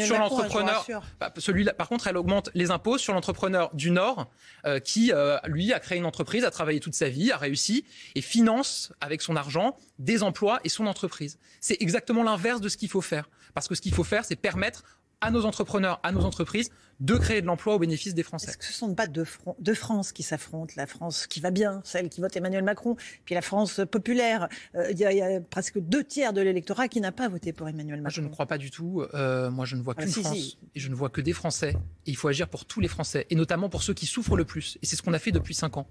sur 0.00 0.18
l'entrepreneur. 0.18 0.86
Bah, 1.20 1.32
celui-là, 1.36 1.72
par 1.72 1.88
contre, 1.88 2.06
elle 2.08 2.16
augmente 2.16 2.50
les 2.54 2.70
impôts 2.70 2.98
sur 2.98 3.14
l'entrepreneur 3.14 3.74
du 3.74 3.90
Nord 3.90 4.30
euh, 4.66 4.80
qui, 4.80 5.12
euh, 5.12 5.38
lui, 5.46 5.72
a 5.72 5.80
créé 5.80 5.98
une 5.98 6.06
entreprise, 6.06 6.44
a 6.44 6.50
travaillé 6.50 6.80
toute 6.80 6.94
sa 6.94 7.08
vie, 7.08 7.30
a 7.30 7.36
réussi 7.36 7.84
et 8.14 8.20
finance 8.20 8.92
avec 9.00 9.22
son 9.22 9.36
argent 9.36 9.76
des 9.98 10.22
emplois 10.22 10.60
et 10.64 10.68
son 10.68 10.86
entreprise. 10.86 11.38
C'est 11.60 11.80
exactement 11.80 12.22
l'inverse 12.22 12.60
de 12.60 12.68
ce 12.68 12.76
qu'il 12.76 12.88
faut 12.88 13.00
faire. 13.00 13.28
Parce 13.54 13.68
que 13.68 13.74
ce 13.74 13.80
qu'il 13.80 13.94
faut 13.94 14.04
faire, 14.04 14.24
c'est 14.24 14.36
permettre 14.36 14.82
à 15.22 15.30
nos 15.30 15.46
entrepreneurs, 15.46 16.00
à 16.02 16.12
nos 16.12 16.24
entreprises, 16.24 16.70
de 17.00 17.16
créer 17.16 17.40
de 17.40 17.46
l'emploi 17.46 17.74
au 17.74 17.78
bénéfice 17.78 18.14
des 18.14 18.22
Français. 18.22 18.50
Est-ce 18.50 18.58
que 18.58 18.64
ce 18.64 18.72
ne 18.72 18.90
sont 18.90 18.94
pas 18.94 19.06
deux, 19.06 19.24
deux 19.58 19.74
France 19.74 20.12
qui 20.12 20.22
s'affrontent 20.22 20.74
La 20.76 20.86
France 20.86 21.26
qui 21.26 21.40
va 21.40 21.50
bien, 21.50 21.80
celle 21.84 22.08
qui 22.08 22.20
vote 22.20 22.36
Emmanuel 22.36 22.62
Macron, 22.62 22.96
puis 23.24 23.34
la 23.34 23.42
France 23.42 23.80
populaire. 23.90 24.48
Euh, 24.74 24.90
il 24.90 24.98
y, 24.98 25.22
a 25.22 25.40
presque 25.40 25.78
deux 25.78 26.04
tiers 26.04 26.32
de 26.32 26.40
l'électorat 26.40 26.88
qui 26.88 27.00
n'a 27.00 27.12
pas 27.12 27.28
voté 27.28 27.52
pour 27.52 27.68
Emmanuel 27.68 28.02
Macron. 28.02 28.02
Moi, 28.02 28.10
je 28.10 28.20
ne 28.20 28.28
crois 28.28 28.46
pas 28.46 28.58
du 28.58 28.70
tout. 28.70 29.04
Euh, 29.14 29.50
moi, 29.50 29.64
je 29.64 29.76
ne 29.76 29.82
vois 29.82 29.94
ah, 29.96 30.02
qu'une 30.02 30.12
France. 30.12 30.56
Et 30.74 30.80
je 30.80 30.88
ne 30.88 30.94
vois 30.94 31.08
que 31.08 31.20
des 31.20 31.32
Français. 31.32 31.76
Et 32.06 32.10
il 32.10 32.16
faut 32.16 32.28
agir 32.28 32.48
pour 32.48 32.64
tous 32.64 32.80
les 32.80 32.88
Français, 32.88 33.26
et 33.30 33.34
notamment 33.34 33.68
pour 33.68 33.82
ceux 33.82 33.94
qui 33.94 34.06
souffrent 34.06 34.36
le 34.36 34.44
plus. 34.44 34.78
Et 34.82 34.86
c'est 34.86 34.96
ce 34.96 35.02
qu'on 35.02 35.14
a 35.14 35.18
fait 35.18 35.32
depuis 35.32 35.54
cinq 35.54 35.76
ans 35.76 35.86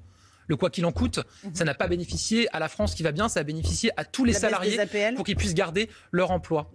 le 0.52 0.58
quoi 0.58 0.70
qu'il 0.70 0.86
en 0.86 0.92
coûte, 0.92 1.20
mhm. 1.44 1.56
ça 1.56 1.64
n'a 1.64 1.74
pas 1.74 1.88
bénéficié 1.88 2.48
à 2.54 2.60
la 2.60 2.68
France 2.68 2.94
qui 2.94 3.04
va 3.04 3.12
bien, 3.12 3.30
ça 3.30 3.40
a 3.40 3.44
bénéficié 3.44 3.90
à 3.98 4.04
tous 4.04 4.26
les 4.26 4.34
salariés 4.34 4.78
pour 5.16 5.26
qu'ils 5.26 5.38
puissent 5.38 5.56
garder 5.56 5.90
leur 6.12 6.32
emploi. 6.32 6.70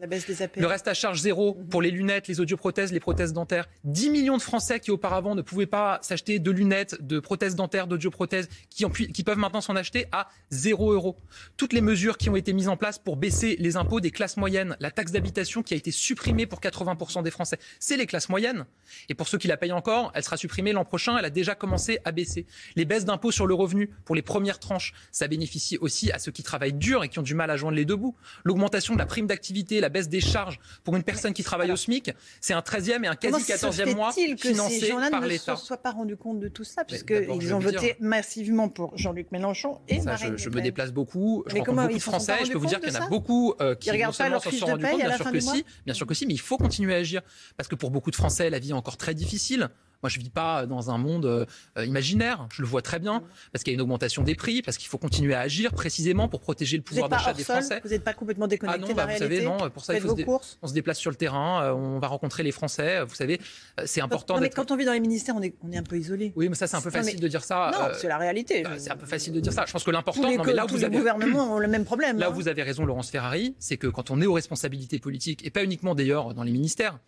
Le 0.56 0.66
reste 0.66 0.88
à 0.88 0.94
charge 0.94 1.20
zéro 1.20 1.54
mhm. 1.54 1.68
pour 1.68 1.82
les 1.82 1.90
lunettes, 1.90 2.26
les 2.26 2.40
audioprothèses, 2.40 2.90
les 2.92 3.00
prothèses 3.00 3.32
dentaires. 3.32 3.68
10 3.84 4.10
millions 4.10 4.38
de 4.38 4.42
Français 4.42 4.80
qui 4.80 4.90
auparavant 4.90 5.34
ne 5.34 5.42
pouvaient 5.42 5.66
pas 5.66 5.98
s'acheter 6.02 6.38
de 6.38 6.50
lunettes, 6.50 6.96
de 7.00 7.20
prothèses 7.20 7.54
dentaires, 7.54 7.86
d'audioprothèses, 7.86 8.48
qui, 8.70 8.84
qui 9.12 9.22
peuvent 9.22 9.38
maintenant 9.38 9.60
s'en 9.60 9.76
acheter 9.76 10.06
à 10.10 10.28
0 10.50 10.92
euros. 10.92 11.16
Toutes 11.58 11.74
les 11.74 11.82
mesures 11.82 12.16
qui 12.16 12.30
ont 12.30 12.36
été 12.36 12.54
mises 12.54 12.68
en 12.68 12.78
place 12.78 12.98
pour 12.98 13.16
baisser 13.16 13.56
les 13.58 13.76
impôts 13.76 14.00
des 14.00 14.10
classes 14.10 14.38
moyennes, 14.38 14.76
la 14.80 14.90
taxe 14.90 15.12
d'habitation 15.12 15.62
qui 15.62 15.74
a 15.74 15.76
été 15.76 15.90
supprimée 15.90 16.46
pour 16.46 16.60
80% 16.60 17.22
des 17.22 17.30
Français, 17.30 17.58
c'est 17.78 17.98
les 17.98 18.06
classes 18.06 18.30
moyennes. 18.30 18.64
Et 19.10 19.14
pour 19.14 19.28
ceux 19.28 19.36
qui 19.36 19.48
la 19.48 19.58
payent 19.58 19.72
encore, 19.72 20.12
elle 20.14 20.24
sera 20.24 20.38
supprimée 20.38 20.72
l'an 20.72 20.86
prochain, 20.86 21.18
elle 21.18 21.24
a 21.26 21.30
déjà 21.30 21.54
commencé 21.54 21.98
à 22.06 22.12
baisser. 22.12 22.46
Les 22.74 22.86
baisses 22.86 23.04
d'impôts 23.04 23.32
sur 23.32 23.46
le 23.46 23.54
revenu 23.66 23.90
pour 24.04 24.14
les 24.14 24.22
premières 24.22 24.58
tranches, 24.58 24.92
ça 25.12 25.28
bénéficie 25.28 25.78
aussi 25.78 26.10
à 26.12 26.18
ceux 26.18 26.32
qui 26.32 26.42
travaillent 26.42 26.72
dur 26.72 27.04
et 27.04 27.08
qui 27.08 27.18
ont 27.18 27.22
du 27.22 27.34
mal 27.34 27.50
à 27.50 27.56
joindre 27.56 27.76
les 27.76 27.84
deux 27.84 27.96
bouts. 27.96 28.16
L'augmentation 28.44 28.94
de 28.94 28.98
la 28.98 29.06
prime 29.06 29.26
d'activité, 29.26 29.80
la 29.80 29.88
baisse 29.88 30.08
des 30.08 30.20
charges 30.20 30.58
pour 30.84 30.96
une 30.96 31.02
personne 31.02 31.32
qui 31.32 31.42
travaille 31.42 31.72
au 31.72 31.76
SMIC, 31.76 32.12
c'est 32.40 32.54
un 32.54 32.60
13e 32.60 33.04
et 33.04 33.08
un 33.08 33.16
quasi 33.16 33.42
14e 33.42 33.94
mois 33.94 34.12
financé 34.12 34.92
par 35.10 35.20
l'État. 35.22 35.52
ne 35.52 35.56
se 35.56 35.66
soient 35.66 35.76
pas 35.76 35.92
rendu 35.92 36.16
compte 36.16 36.40
de 36.40 36.48
tout 36.48 36.64
ça, 36.64 36.84
puisqu'ils 36.84 37.54
ont 37.54 37.58
voté 37.58 37.96
massivement 38.00 38.68
pour 38.68 38.96
Jean-Luc 38.96 39.32
Mélenchon 39.32 39.80
et 39.88 39.98
ça, 39.98 40.12
Marine 40.12 40.38
Je, 40.38 40.48
me 40.50 40.60
déplace 40.60 40.92
beaucoup, 40.92 41.44
je 41.46 41.56
rencontre 41.56 41.82
beaucoup 41.82 41.94
de 41.94 42.02
Français, 42.02 42.34
je 42.44 42.52
peux 42.52 42.58
vous 42.58 42.66
dire 42.66 42.80
qu'il 42.80 42.92
y 42.92 42.96
en 42.96 43.02
a 43.02 43.08
beaucoup 43.08 43.54
euh, 43.60 43.74
qui 43.74 43.90
non 43.90 44.12
seulement 44.12 44.40
s'en 44.40 44.50
sont 44.50 44.66
rendus 44.66 44.84
compte, 44.84 45.00
bien 45.00 45.16
sûr 45.16 45.32
que 45.32 45.40
si, 45.40 45.64
bien 45.84 45.94
sûr 45.94 46.06
que 46.06 46.14
si, 46.14 46.26
mais 46.26 46.34
il 46.34 46.40
faut 46.40 46.56
continuer 46.56 46.94
à 46.94 46.98
agir. 46.98 47.22
Parce 47.56 47.68
que 47.68 47.74
pour 47.74 47.90
beaucoup 47.90 48.10
de 48.10 48.16
Français, 48.16 48.50
la 48.50 48.58
vie 48.58 48.70
est 48.70 48.74
encore 48.74 48.96
très 48.96 49.14
difficile. 49.14 49.70
Moi, 50.02 50.10
je 50.10 50.18
vis 50.18 50.30
pas 50.30 50.66
dans 50.66 50.90
un 50.90 50.98
monde 50.98 51.26
euh, 51.26 51.84
imaginaire. 51.84 52.46
Je 52.52 52.62
le 52.62 52.68
vois 52.68 52.82
très 52.82 52.98
bien 52.98 53.22
parce 53.52 53.64
qu'il 53.64 53.72
y 53.72 53.74
a 53.74 53.76
une 53.76 53.80
augmentation 53.80 54.22
des 54.22 54.34
prix, 54.34 54.62
parce 54.62 54.76
qu'il 54.76 54.88
faut 54.88 54.98
continuer 54.98 55.34
à 55.34 55.40
agir 55.40 55.72
précisément 55.72 56.28
pour 56.28 56.40
protéger 56.40 56.76
le 56.76 56.82
pouvoir 56.82 57.08
d'achat 57.08 57.32
des 57.32 57.44
Français. 57.44 57.80
Vous 57.84 57.90
n'êtes 57.90 58.04
pas 58.04 58.14
complètement 58.14 58.46
déconnecté 58.46 58.82
ah 58.84 58.88
non, 58.88 58.94
bah, 58.94 59.06
vous 59.06 59.18
savez, 59.18 59.44
non. 59.44 59.70
Pour 59.70 59.84
ça, 59.84 59.94
il 59.94 60.00
faut 60.00 60.16
se 60.16 60.22
on 60.62 60.66
se 60.66 60.72
déplace 60.74 60.98
sur 60.98 61.10
le 61.10 61.16
terrain, 61.16 61.62
euh, 61.62 61.72
on 61.72 61.98
va 61.98 62.08
rencontrer 62.08 62.42
les 62.42 62.52
Français. 62.52 63.02
Vous 63.04 63.14
savez, 63.14 63.40
euh, 63.80 63.84
c'est 63.86 64.00
important. 64.00 64.34
Non, 64.34 64.40
mais 64.40 64.50
quand 64.50 64.70
on 64.70 64.76
vit 64.76 64.84
dans 64.84 64.92
les 64.92 65.00
ministères, 65.00 65.36
on 65.36 65.42
est, 65.42 65.54
on 65.62 65.72
est 65.72 65.76
un 65.76 65.82
peu 65.82 65.98
isolé. 65.98 66.32
Oui, 66.36 66.48
mais 66.48 66.54
ça, 66.54 66.66
c'est 66.66 66.76
un 66.76 66.80
peu 66.80 66.90
facile 66.90 67.20
de 67.20 67.28
dire 67.28 67.44
ça. 67.44 67.70
Non, 67.72 67.88
c'est 67.98 68.08
la 68.08 68.18
réalité. 68.18 68.62
Bah, 68.62 68.70
c'est 68.78 68.90
un 68.90 68.96
peu 68.96 69.06
facile 69.06 69.32
de 69.32 69.40
dire 69.40 69.52
ça. 69.52 69.64
Je 69.66 69.72
pense 69.72 69.84
que 69.84 69.90
l'important, 69.90 70.30
non, 70.30 70.44
mais 70.44 70.52
là 70.52 70.66
vous 70.66 70.84
avez, 70.84 70.96
gouvernements 70.96 71.54
ont 71.54 71.58
le 71.58 71.68
même 71.68 71.84
problème. 71.84 72.18
Là 72.18 72.28
où 72.28 72.32
hein. 72.32 72.34
vous 72.34 72.48
avez 72.48 72.62
raison, 72.62 72.84
Laurence 72.84 73.10
Ferrari, 73.10 73.54
c'est 73.58 73.76
que 73.76 73.86
quand 73.86 74.10
on 74.10 74.20
est 74.20 74.26
aux 74.26 74.32
responsabilités 74.32 74.98
politiques 74.98 75.44
et 75.44 75.50
pas 75.50 75.64
uniquement 75.64 75.94
d'ailleurs 75.94 76.34
dans 76.34 76.42
les 76.42 76.52
ministères 76.52 76.98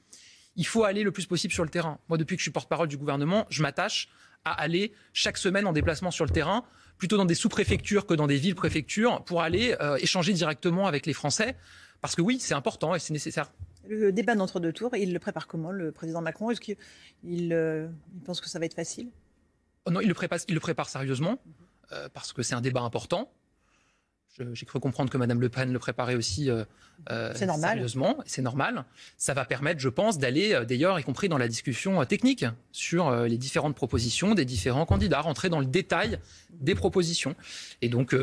il 0.58 0.66
faut 0.66 0.84
aller 0.84 1.04
le 1.04 1.12
plus 1.12 1.24
possible 1.24 1.54
sur 1.54 1.62
le 1.62 1.70
terrain. 1.70 1.98
Moi, 2.08 2.18
depuis 2.18 2.36
que 2.36 2.40
je 2.40 2.44
suis 2.44 2.50
porte-parole 2.50 2.88
du 2.88 2.98
gouvernement, 2.98 3.46
je 3.48 3.62
m'attache 3.62 4.08
à 4.44 4.52
aller 4.60 4.92
chaque 5.12 5.38
semaine 5.38 5.66
en 5.66 5.72
déplacement 5.72 6.10
sur 6.10 6.24
le 6.24 6.30
terrain, 6.30 6.64
plutôt 6.98 7.16
dans 7.16 7.24
des 7.24 7.36
sous-préfectures 7.36 8.06
que 8.06 8.14
dans 8.14 8.26
des 8.26 8.36
villes-préfectures, 8.36 9.24
pour 9.24 9.40
aller 9.40 9.76
euh, 9.80 9.96
échanger 9.96 10.32
directement 10.32 10.88
avec 10.88 11.06
les 11.06 11.12
Français. 11.12 11.56
Parce 12.00 12.16
que 12.16 12.22
oui, 12.22 12.38
c'est 12.40 12.54
important 12.54 12.94
et 12.96 12.98
c'est 12.98 13.12
nécessaire. 13.12 13.52
Le 13.88 14.10
débat 14.10 14.34
d'entre-deux 14.34 14.72
tours, 14.72 14.94
il 14.96 15.12
le 15.12 15.18
prépare 15.20 15.46
comment, 15.46 15.70
le 15.70 15.92
président 15.92 16.20
Macron? 16.22 16.50
Est-ce 16.50 16.60
qu'il 16.60 16.76
euh, 17.52 17.86
pense 18.24 18.40
que 18.40 18.48
ça 18.48 18.58
va 18.58 18.66
être 18.66 18.74
facile? 18.74 19.10
Oh 19.86 19.92
Non, 19.92 20.00
il 20.00 20.08
le 20.08 20.14
prépare, 20.14 20.40
il 20.48 20.54
le 20.54 20.60
prépare 20.60 20.88
sérieusement, 20.88 21.38
euh, 21.92 22.08
parce 22.12 22.32
que 22.32 22.42
c'est 22.42 22.54
un 22.54 22.60
débat 22.60 22.82
important. 22.82 23.30
J'ai 24.52 24.66
cru 24.66 24.80
comprendre 24.80 25.10
que 25.10 25.18
Mme 25.18 25.40
Le 25.40 25.48
Pen 25.48 25.72
le 25.72 25.78
préparait 25.78 26.14
aussi 26.14 26.50
euh, 26.50 26.64
euh 27.10 27.34
sérieusement. 27.34 28.18
C'est 28.26 28.42
normal. 28.42 28.84
Ça 29.16 29.34
va 29.34 29.44
permettre, 29.44 29.80
je 29.80 29.88
pense, 29.88 30.18
d'aller, 30.18 30.52
euh, 30.54 30.64
d'ailleurs, 30.64 30.98
y 30.98 31.02
compris 31.02 31.28
dans 31.28 31.38
la 31.38 31.48
discussion 31.48 32.00
euh, 32.00 32.04
technique 32.04 32.44
sur 32.72 33.10
les 33.10 33.38
différentes 33.38 33.74
propositions 33.74 34.34
des 34.34 34.44
différents 34.44 34.86
candidats, 34.86 35.20
rentrer 35.20 35.48
dans 35.48 35.58
le 35.58 35.66
détail 35.66 36.18
des 36.52 36.74
propositions. 36.74 37.34
Et 37.82 37.88
donc, 37.88 38.14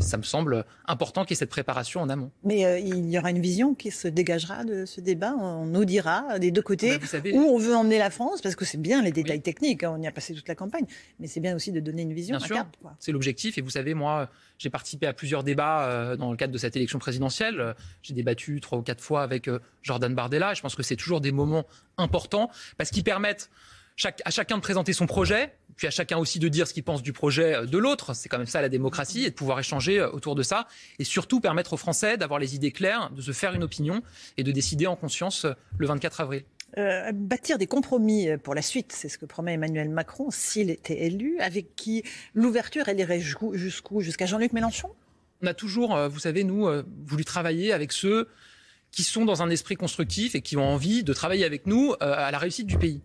ça 0.00 0.16
me 0.18 0.22
semble 0.22 0.64
important 0.86 1.22
qu'il 1.24 1.30
y 1.30 1.34
ait 1.34 1.36
cette 1.36 1.50
préparation 1.50 2.00
en 2.00 2.08
amont. 2.08 2.30
Mais 2.44 2.82
il 2.82 3.08
y 3.10 3.18
aura 3.18 3.30
une 3.30 3.40
vision 3.40 3.74
qui 3.74 3.90
se 3.90 4.08
dégagera 4.08 4.64
de 4.64 4.84
ce 4.84 5.00
débat. 5.00 5.34
On 5.38 5.66
nous 5.66 5.84
dira 5.84 6.38
des 6.38 6.50
deux 6.50 6.62
côtés 6.62 6.98
bah, 6.98 7.18
où 7.32 7.38
on 7.38 7.58
veut 7.58 7.74
emmener 7.74 7.98
la 7.98 8.10
France, 8.10 8.42
parce 8.42 8.54
que 8.54 8.64
c'est 8.64 8.80
bien 8.80 9.02
les 9.02 9.12
détails 9.12 9.40
techniques. 9.40 9.84
Hein, 9.84 9.94
on 9.96 10.02
y 10.02 10.06
a 10.06 10.12
passé 10.12 10.34
toute 10.34 10.48
la 10.48 10.54
campagne, 10.54 10.84
mais 11.18 11.26
c'est 11.26 11.40
bien 11.40 11.56
aussi 11.56 11.72
de 11.72 11.80
donner 11.80 12.02
une 12.02 12.12
vision. 12.12 12.36
Bien 12.36 12.46
sûr, 12.46 12.66
c'est 12.98 13.12
l'objectif. 13.12 13.56
Et 13.58 13.60
vous 13.62 13.70
savez, 13.70 13.94
moi, 13.94 14.28
j'ai 14.62 14.70
participé 14.70 15.08
à 15.08 15.12
plusieurs 15.12 15.42
débats 15.42 15.88
euh, 15.88 16.16
dans 16.16 16.30
le 16.30 16.36
cadre 16.36 16.52
de 16.52 16.58
cette 16.58 16.76
élection 16.76 17.00
présidentielle. 17.00 17.74
J'ai 18.02 18.14
débattu 18.14 18.60
trois 18.60 18.78
ou 18.78 18.82
quatre 18.82 19.02
fois 19.02 19.22
avec 19.22 19.48
euh, 19.48 19.58
Jordan 19.82 20.14
Bardella. 20.14 20.54
Je 20.54 20.62
pense 20.62 20.76
que 20.76 20.84
c'est 20.84 20.94
toujours 20.94 21.20
des 21.20 21.32
moments 21.32 21.66
importants 21.98 22.48
parce 22.76 22.90
qu'ils 22.90 23.02
permettent 23.02 23.50
à 24.24 24.30
chacun 24.30 24.56
de 24.56 24.62
présenter 24.62 24.92
son 24.92 25.06
projet, 25.06 25.52
puis 25.76 25.88
à 25.88 25.90
chacun 25.90 26.16
aussi 26.16 26.38
de 26.38 26.48
dire 26.48 26.66
ce 26.68 26.74
qu'il 26.74 26.84
pense 26.84 27.02
du 27.02 27.12
projet 27.12 27.56
euh, 27.56 27.66
de 27.66 27.76
l'autre. 27.76 28.14
C'est 28.14 28.28
quand 28.28 28.38
même 28.38 28.46
ça 28.46 28.62
la 28.62 28.68
démocratie, 28.68 29.24
et 29.24 29.30
de 29.30 29.34
pouvoir 29.34 29.58
échanger 29.58 30.00
autour 30.00 30.36
de 30.36 30.44
ça, 30.44 30.68
et 31.00 31.04
surtout 31.04 31.40
permettre 31.40 31.72
aux 31.72 31.76
Français 31.76 32.16
d'avoir 32.16 32.38
les 32.38 32.54
idées 32.54 32.72
claires, 32.72 33.10
de 33.10 33.20
se 33.20 33.32
faire 33.32 33.54
une 33.54 33.64
opinion 33.64 34.00
et 34.36 34.44
de 34.44 34.52
décider 34.52 34.86
en 34.86 34.94
conscience 34.94 35.44
le 35.76 35.86
24 35.88 36.20
avril. 36.20 36.44
Euh, 36.78 37.12
bâtir 37.12 37.58
des 37.58 37.66
compromis 37.66 38.28
pour 38.42 38.54
la 38.54 38.62
suite, 38.62 38.92
c'est 38.92 39.08
ce 39.08 39.18
que 39.18 39.26
promet 39.26 39.54
Emmanuel 39.54 39.90
Macron 39.90 40.30
s'il 40.30 40.70
était 40.70 41.04
élu, 41.04 41.38
avec 41.40 41.76
qui 41.76 42.02
l'ouverture 42.34 42.88
elle 42.88 42.98
irait 42.98 43.20
jusqu'où 43.20 44.00
Jusqu'à 44.00 44.26
Jean-Luc 44.26 44.52
Mélenchon? 44.52 44.90
On 45.42 45.46
a 45.46 45.54
toujours, 45.54 45.94
euh, 45.94 46.08
vous 46.08 46.20
savez, 46.20 46.44
nous, 46.44 46.66
euh, 46.66 46.82
voulu 47.04 47.24
travailler 47.24 47.72
avec 47.72 47.92
ceux 47.92 48.28
qui 48.90 49.02
sont 49.02 49.24
dans 49.24 49.42
un 49.42 49.50
esprit 49.50 49.76
constructif 49.76 50.34
et 50.34 50.40
qui 50.40 50.56
ont 50.56 50.64
envie 50.64 51.02
de 51.02 51.12
travailler 51.12 51.44
avec 51.44 51.66
nous 51.66 51.94
à 52.00 52.30
la 52.30 52.38
réussite 52.38 52.66
du 52.66 52.76
pays. 52.76 53.00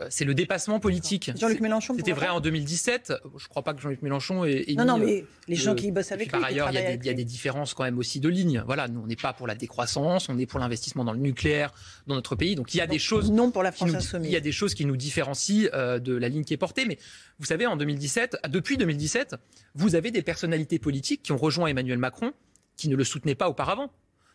Euh, 0.00 0.08
c'est 0.10 0.24
le 0.24 0.34
dépassement 0.34 0.80
politique. 0.80 1.30
Jean-Luc 1.36 1.60
Mélenchon. 1.60 1.94
C'était 1.96 2.12
vrai 2.12 2.28
en 2.28 2.40
2017. 2.40 3.12
Je 3.22 3.44
ne 3.44 3.48
crois 3.48 3.62
pas 3.62 3.74
que 3.74 3.80
Jean-Luc 3.80 4.02
Mélenchon 4.02 4.44
est. 4.44 4.74
non, 4.76 4.84
non, 4.84 4.98
mais 4.98 5.24
les 5.46 5.54
gens 5.54 5.74
qui 5.74 5.92
bossent 5.92 6.10
avec 6.10 6.26
lui. 6.26 6.32
Par 6.32 6.44
ailleurs, 6.44 6.70
il 6.70 6.74
y, 6.74 7.08
a 7.08 7.14
des, 7.14 7.24
différences 7.24 7.74
quand 7.74 7.84
même 7.84 7.98
aussi 7.98 8.18
de 8.18 8.28
ligne. 8.28 8.62
Voilà, 8.66 8.88
nous, 8.88 9.00
on 9.00 9.06
n'est 9.06 9.16
pas 9.16 9.32
pour 9.32 9.46
la 9.46 9.54
décroissance, 9.54 10.28
on 10.28 10.38
est 10.38 10.46
pour 10.46 10.58
l'investissement 10.58 11.04
dans 11.04 11.12
le 11.12 11.20
nucléaire 11.20 11.72
dans 12.06 12.16
notre 12.16 12.34
pays. 12.34 12.56
Donc 12.56 12.74
il 12.74 12.78
y 12.78 12.80
a 12.80 12.86
des 12.86 12.98
choses. 12.98 13.30
Non 13.30 13.50
pour 13.50 13.62
la 13.62 13.72
France 13.72 14.16
Il 14.20 14.30
y 14.30 14.36
a 14.36 14.40
des 14.40 14.52
choses 14.52 14.74
qui 14.74 14.84
nous 14.84 14.96
différencient 14.96 15.68
euh, 15.72 15.98
de 15.98 16.14
la 16.14 16.28
ligne 16.28 16.44
qui 16.44 16.54
est 16.54 16.58
portée. 16.58 16.86
Mais 16.86 16.98
vous 17.38 17.46
savez, 17.46 17.66
en 17.66 17.76
2017, 17.76 18.38
depuis 18.48 18.76
2017, 18.76 19.36
vous 19.74 19.94
avez 19.94 20.10
des 20.10 20.22
personnalités 20.22 20.78
politiques 20.78 21.22
qui 21.22 21.32
ont 21.32 21.36
rejoint 21.36 21.68
Emmanuel 21.68 21.98
Macron 21.98 22.32
qui 22.76 22.88
ne 22.88 22.96
le 22.96 23.04
soutenaient 23.04 23.34
pas 23.34 23.48
auparavant. 23.48 23.90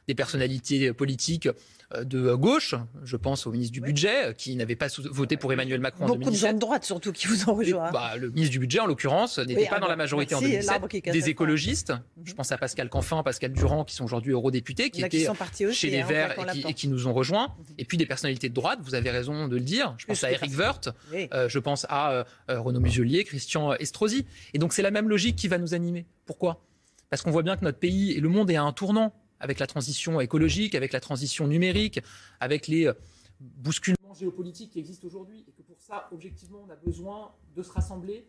Des 0.08 0.16
personnalités 0.16 0.92
politiques 0.94 1.48
euh, 1.96 2.04
de 2.04 2.34
gauche, 2.36 2.76
je 3.04 3.16
pense 3.18 3.48
au 3.48 3.52
ministre 3.52 3.74
du 3.74 3.82
Budget, 3.82 4.26
euh, 4.30 4.34
qui 4.34 4.56
n'avait 4.56 4.76
pas 4.76 4.88
voté 5.12 5.38
pour 5.38 5.52
Emmanuel 5.54 5.80
Macron 5.80 6.06
Beaucoup 6.06 6.20
en 6.22 6.32
2017. 6.32 6.34
de 6.44 6.48
gens 6.48 6.54
de 6.54 6.60
droite 6.60 6.84
surtout 6.84 7.12
qui 7.12 7.28
vous 7.28 7.50
ont 7.50 7.56
rejoint. 7.56 7.92
Bah, 7.92 8.16
le 8.16 8.30
ministre 8.30 8.52
du 8.52 8.60
Budget, 8.60 8.80
en 8.80 8.86
l'occurrence, 8.86 9.40
n'était 9.40 9.62
Oui, 9.62 9.68
pas 9.70 9.80
dans 9.80 9.88
la 9.88 9.96
majorité 9.96 10.36
en 10.36 10.40
merci, 10.40 10.52
2017. 10.52 10.72
l'arbre 10.72 10.88
qui 10.88 11.02
cache 11.02 11.14
Des 11.14 11.30
écologistes, 11.30 11.94
je 12.24 12.34
pense 12.34 12.52
à 12.52 12.58
Pascal 12.58 12.90
Canfin, 12.90 13.22
Pascal 13.24 13.54
Durand, 13.54 13.86
qui 13.86 13.96
sont 13.96 14.04
aujourd'hui 14.06 14.34
eurodéputés, 14.34 14.90
qui 14.92 15.04
étaient 15.04 15.28
aussi, 15.28 15.74
chez 15.74 15.90
les 15.90 16.02
hein, 16.02 16.06
en 16.06 16.08
Verts 16.08 16.32
et 16.32 16.36
qui, 16.36 16.62
porte. 16.62 16.72
et 16.72 16.74
qui 16.76 16.88
nous 16.88 17.08
ont 17.08 17.14
rejoints. 17.14 17.56
Et 17.78 17.86
puis 17.86 17.98
des 17.98 18.06
personnalités 18.06 18.50
de 18.50 18.54
droite, 18.54 18.80
vous 18.84 18.94
avez 18.96 19.10
raison 19.10 19.48
de 19.48 19.56
le 19.56 19.64
dire. 19.64 19.96
Je 19.98 20.06
pense 20.06 20.20
Plus 20.20 20.26
à 20.28 20.32
Eric 20.32 20.58
Woerth, 20.58 20.90
Oui. 21.12 21.28
euh, 21.34 21.50
je 21.50 21.60
pense 21.60 21.86
à 21.90 22.12
euh, 22.12 22.24
Renaud 22.48 22.80
Muselier, 22.80 23.24
Christian 23.24 23.74
Estrosi. 23.74 24.26
Et 24.54 24.60
donc 24.60 24.74
c'est 24.74 24.82
la 24.84 24.92
même 24.92 25.10
logique 25.10 25.36
qui 25.36 25.48
va 25.48 25.58
nous 25.58 25.74
animer. 25.74 26.06
Pourquoi? 26.26 26.64
Parce 27.10 27.24
qu'on 27.24 27.32
voit 27.32 27.44
bien 27.44 27.58
que 27.58 27.64
notre 27.66 27.80
pays 27.80 28.12
et 28.12 28.20
le 28.20 28.30
monde 28.30 28.52
est 28.52 28.56
à 28.56 28.64
un 28.64 28.72
tournant 28.74 29.14
avec 29.40 29.60
la 29.60 29.68
transition 29.68 30.20
écologique, 30.20 30.76
avec 30.76 30.94
la 30.94 31.00
transition 31.00 31.48
numérique, 31.48 32.00
avec 32.40 32.68
les 32.68 32.88
euh, 32.88 32.94
bousculements 33.40 34.14
géopolitiques 34.14 34.72
qui 34.72 34.80
existent 34.80 35.08
aujourd'hui. 35.08 35.46
Et 35.48 35.52
que 35.52 35.62
pour 35.62 35.80
ça, 35.80 36.08
objectivement, 36.12 36.64
on 36.68 36.70
a 36.70 36.76
besoin 36.76 37.34
de 37.56 37.64
se 37.64 37.72
rassembler 37.72 38.28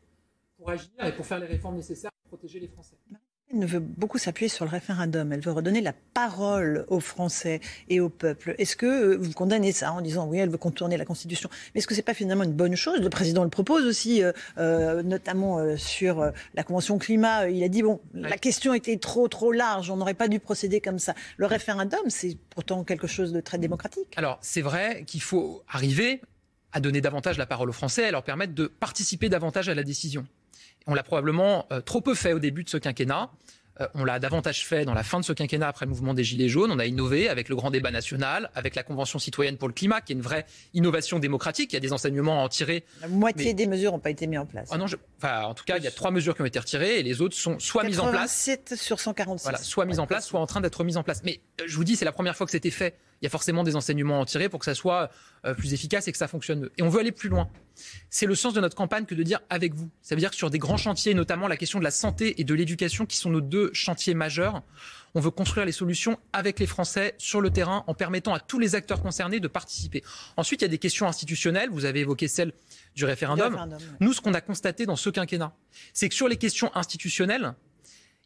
pour 0.56 0.70
agir 0.70 0.90
et 1.04 1.12
pour 1.12 1.26
faire 1.26 1.38
les 1.38 1.46
réformes 1.46 1.76
nécessaires 1.76 2.10
pour 2.22 2.38
protéger 2.38 2.60
les 2.60 2.68
Français. 2.68 2.96
Elle 3.52 3.66
veut 3.66 3.80
beaucoup 3.80 4.18
s'appuyer 4.18 4.48
sur 4.48 4.64
le 4.64 4.70
référendum. 4.70 5.32
Elle 5.32 5.40
veut 5.40 5.50
redonner 5.50 5.80
la 5.80 5.92
parole 6.14 6.84
aux 6.88 7.00
Français 7.00 7.60
et 7.88 7.98
au 7.98 8.08
peuple. 8.08 8.54
Est-ce 8.58 8.76
que 8.76 8.86
euh, 8.86 9.16
vous 9.16 9.32
condamnez 9.32 9.72
ça 9.72 9.92
en 9.92 10.00
disant 10.00 10.26
oui, 10.28 10.38
elle 10.38 10.50
veut 10.50 10.58
contourner 10.58 10.96
la 10.96 11.04
Constitution? 11.04 11.50
Mais 11.74 11.80
est-ce 11.80 11.88
que 11.88 11.94
c'est 11.94 12.02
pas 12.02 12.14
finalement 12.14 12.44
une 12.44 12.52
bonne 12.52 12.76
chose? 12.76 13.00
Le 13.00 13.10
président 13.10 13.42
le 13.42 13.50
propose 13.50 13.84
aussi, 13.86 14.22
euh, 14.22 14.32
euh, 14.58 15.02
notamment 15.02 15.58
euh, 15.58 15.76
sur 15.76 16.20
euh, 16.20 16.30
la 16.54 16.62
Convention 16.62 16.98
climat. 16.98 17.48
Il 17.48 17.62
a 17.64 17.68
dit 17.68 17.82
bon, 17.82 18.00
la 18.14 18.38
question 18.38 18.72
était 18.72 18.98
trop 18.98 19.26
trop 19.26 19.50
large. 19.50 19.90
On 19.90 19.96
n'aurait 19.96 20.14
pas 20.14 20.28
dû 20.28 20.38
procéder 20.38 20.80
comme 20.80 21.00
ça. 21.00 21.14
Le 21.36 21.46
référendum, 21.46 22.00
c'est 22.08 22.36
pourtant 22.50 22.84
quelque 22.84 23.08
chose 23.08 23.32
de 23.32 23.40
très 23.40 23.58
démocratique. 23.58 24.14
Alors, 24.16 24.38
c'est 24.42 24.62
vrai 24.62 25.04
qu'il 25.06 25.22
faut 25.22 25.64
arriver 25.68 26.20
à 26.72 26.78
donner 26.78 27.00
davantage 27.00 27.36
la 27.36 27.46
parole 27.46 27.68
aux 27.68 27.72
Français, 27.72 28.04
à 28.04 28.10
leur 28.12 28.22
permettre 28.22 28.54
de 28.54 28.68
participer 28.68 29.28
davantage 29.28 29.68
à 29.68 29.74
la 29.74 29.82
décision. 29.82 30.24
On 30.86 30.94
l'a 30.94 31.02
probablement 31.02 31.66
euh, 31.72 31.80
trop 31.80 32.00
peu 32.00 32.14
fait 32.14 32.32
au 32.32 32.38
début 32.38 32.64
de 32.64 32.68
ce 32.70 32.76
quinquennat. 32.76 33.30
Euh, 33.80 33.86
on 33.94 34.04
l'a 34.04 34.18
davantage 34.18 34.66
fait 34.66 34.84
dans 34.84 34.92
la 34.92 35.02
fin 35.02 35.20
de 35.20 35.24
ce 35.24 35.32
quinquennat 35.32 35.68
après 35.68 35.86
le 35.86 35.90
mouvement 35.90 36.12
des 36.12 36.24
Gilets 36.24 36.48
jaunes. 36.48 36.70
On 36.70 36.78
a 36.78 36.84
innové 36.86 37.28
avec 37.30 37.48
le 37.48 37.56
grand 37.56 37.70
débat 37.70 37.90
national, 37.90 38.50
avec 38.54 38.74
la 38.74 38.82
Convention 38.82 39.18
citoyenne 39.18 39.56
pour 39.56 39.68
le 39.68 39.74
climat, 39.74 40.00
qui 40.02 40.12
est 40.12 40.16
une 40.16 40.20
vraie 40.22 40.44
innovation 40.74 41.18
démocratique. 41.18 41.72
Il 41.72 41.76
y 41.76 41.78
a 41.78 41.80
des 41.80 41.92
enseignements 41.92 42.40
à 42.40 42.44
en 42.44 42.48
tirer. 42.48 42.84
La 43.00 43.08
moitié 43.08 43.46
Mais- 43.46 43.54
des 43.54 43.66
mesures 43.66 43.92
n'ont 43.92 43.98
pas 43.98 44.10
été 44.10 44.26
mises 44.26 44.40
en 44.40 44.44
place. 44.46 44.68
Ah 44.70 44.76
non, 44.76 44.86
je- 44.86 44.96
enfin, 45.18 45.42
en 45.44 45.54
tout 45.54 45.64
cas, 45.64 45.78
il 45.78 45.84
y 45.84 45.86
a 45.86 45.90
trois 45.92 46.10
mesures 46.10 46.34
qui 46.34 46.42
ont 46.42 46.46
été 46.46 46.58
retirées 46.58 46.98
et 46.98 47.02
les 47.02 47.22
autres 47.22 47.36
sont 47.36 47.58
soit 47.58 47.84
mises 47.84 48.00
en 48.00 48.10
place 48.10 48.44
87 48.46 48.74
sur 48.76 49.00
146. 49.00 49.44
voilà, 49.44 49.58
soit 49.58 49.86
mise 49.86 50.00
en 50.00 50.06
place, 50.06 50.26
soit 50.26 50.40
en 50.40 50.46
train 50.46 50.60
d'être 50.60 50.84
mise 50.84 50.96
en 50.98 51.02
place. 51.02 51.22
Mais 51.24 51.40
euh, 51.60 51.64
je 51.66 51.76
vous 51.76 51.84
dis, 51.84 51.96
c'est 51.96 52.04
la 52.04 52.12
première 52.12 52.36
fois 52.36 52.44
que 52.46 52.52
c'était 52.52 52.70
fait. 52.70 52.96
Il 53.20 53.24
y 53.24 53.26
a 53.26 53.30
forcément 53.30 53.64
des 53.64 53.76
enseignements 53.76 54.18
à 54.18 54.22
en 54.22 54.24
tirer 54.24 54.48
pour 54.48 54.60
que 54.60 54.64
ça 54.64 54.74
soit 54.74 55.10
euh, 55.44 55.52
plus 55.54 55.74
efficace 55.74 56.08
et 56.08 56.12
que 56.12 56.18
ça 56.18 56.28
fonctionne 56.28 56.60
mieux. 56.60 56.72
Et 56.78 56.82
on 56.82 56.88
veut 56.88 57.00
aller 57.00 57.12
plus 57.12 57.28
loin. 57.28 57.50
C'est 58.08 58.26
le 58.26 58.34
sens 58.34 58.54
de 58.54 58.60
notre 58.60 58.76
campagne 58.76 59.04
que 59.04 59.14
de 59.14 59.22
dire 59.22 59.40
avec 59.50 59.74
vous. 59.74 59.90
Ça 60.00 60.14
veut 60.14 60.20
dire 60.20 60.30
que 60.30 60.36
sur 60.36 60.50
des 60.50 60.58
grands 60.58 60.78
chantiers, 60.78 61.12
notamment 61.12 61.46
la 61.46 61.56
question 61.56 61.78
de 61.78 61.84
la 61.84 61.90
santé 61.90 62.40
et 62.40 62.44
de 62.44 62.54
l'éducation, 62.54 63.04
qui 63.04 63.18
sont 63.18 63.30
nos 63.30 63.42
deux 63.42 63.70
chantiers 63.74 64.14
majeurs, 64.14 64.62
on 65.14 65.20
veut 65.20 65.30
construire 65.30 65.66
les 65.66 65.72
solutions 65.72 66.18
avec 66.32 66.58
les 66.60 66.66
Français 66.66 67.14
sur 67.18 67.40
le 67.40 67.50
terrain 67.50 67.84
en 67.86 67.94
permettant 67.94 68.32
à 68.32 68.40
tous 68.40 68.58
les 68.58 68.74
acteurs 68.74 69.02
concernés 69.02 69.40
de 69.40 69.48
participer. 69.48 70.02
Ensuite, 70.36 70.62
il 70.62 70.64
y 70.64 70.66
a 70.66 70.68
des 70.68 70.78
questions 70.78 71.06
institutionnelles. 71.06 71.68
Vous 71.70 71.84
avez 71.84 72.00
évoqué 72.00 72.28
celle 72.28 72.52
du 72.94 73.04
référendum. 73.04 73.76
Nous, 74.00 74.12
ce 74.12 74.20
qu'on 74.20 74.34
a 74.34 74.40
constaté 74.40 74.86
dans 74.86 74.96
ce 74.96 75.10
quinquennat, 75.10 75.52
c'est 75.92 76.08
que 76.08 76.14
sur 76.14 76.28
les 76.28 76.36
questions 76.36 76.70
institutionnelles, 76.74 77.54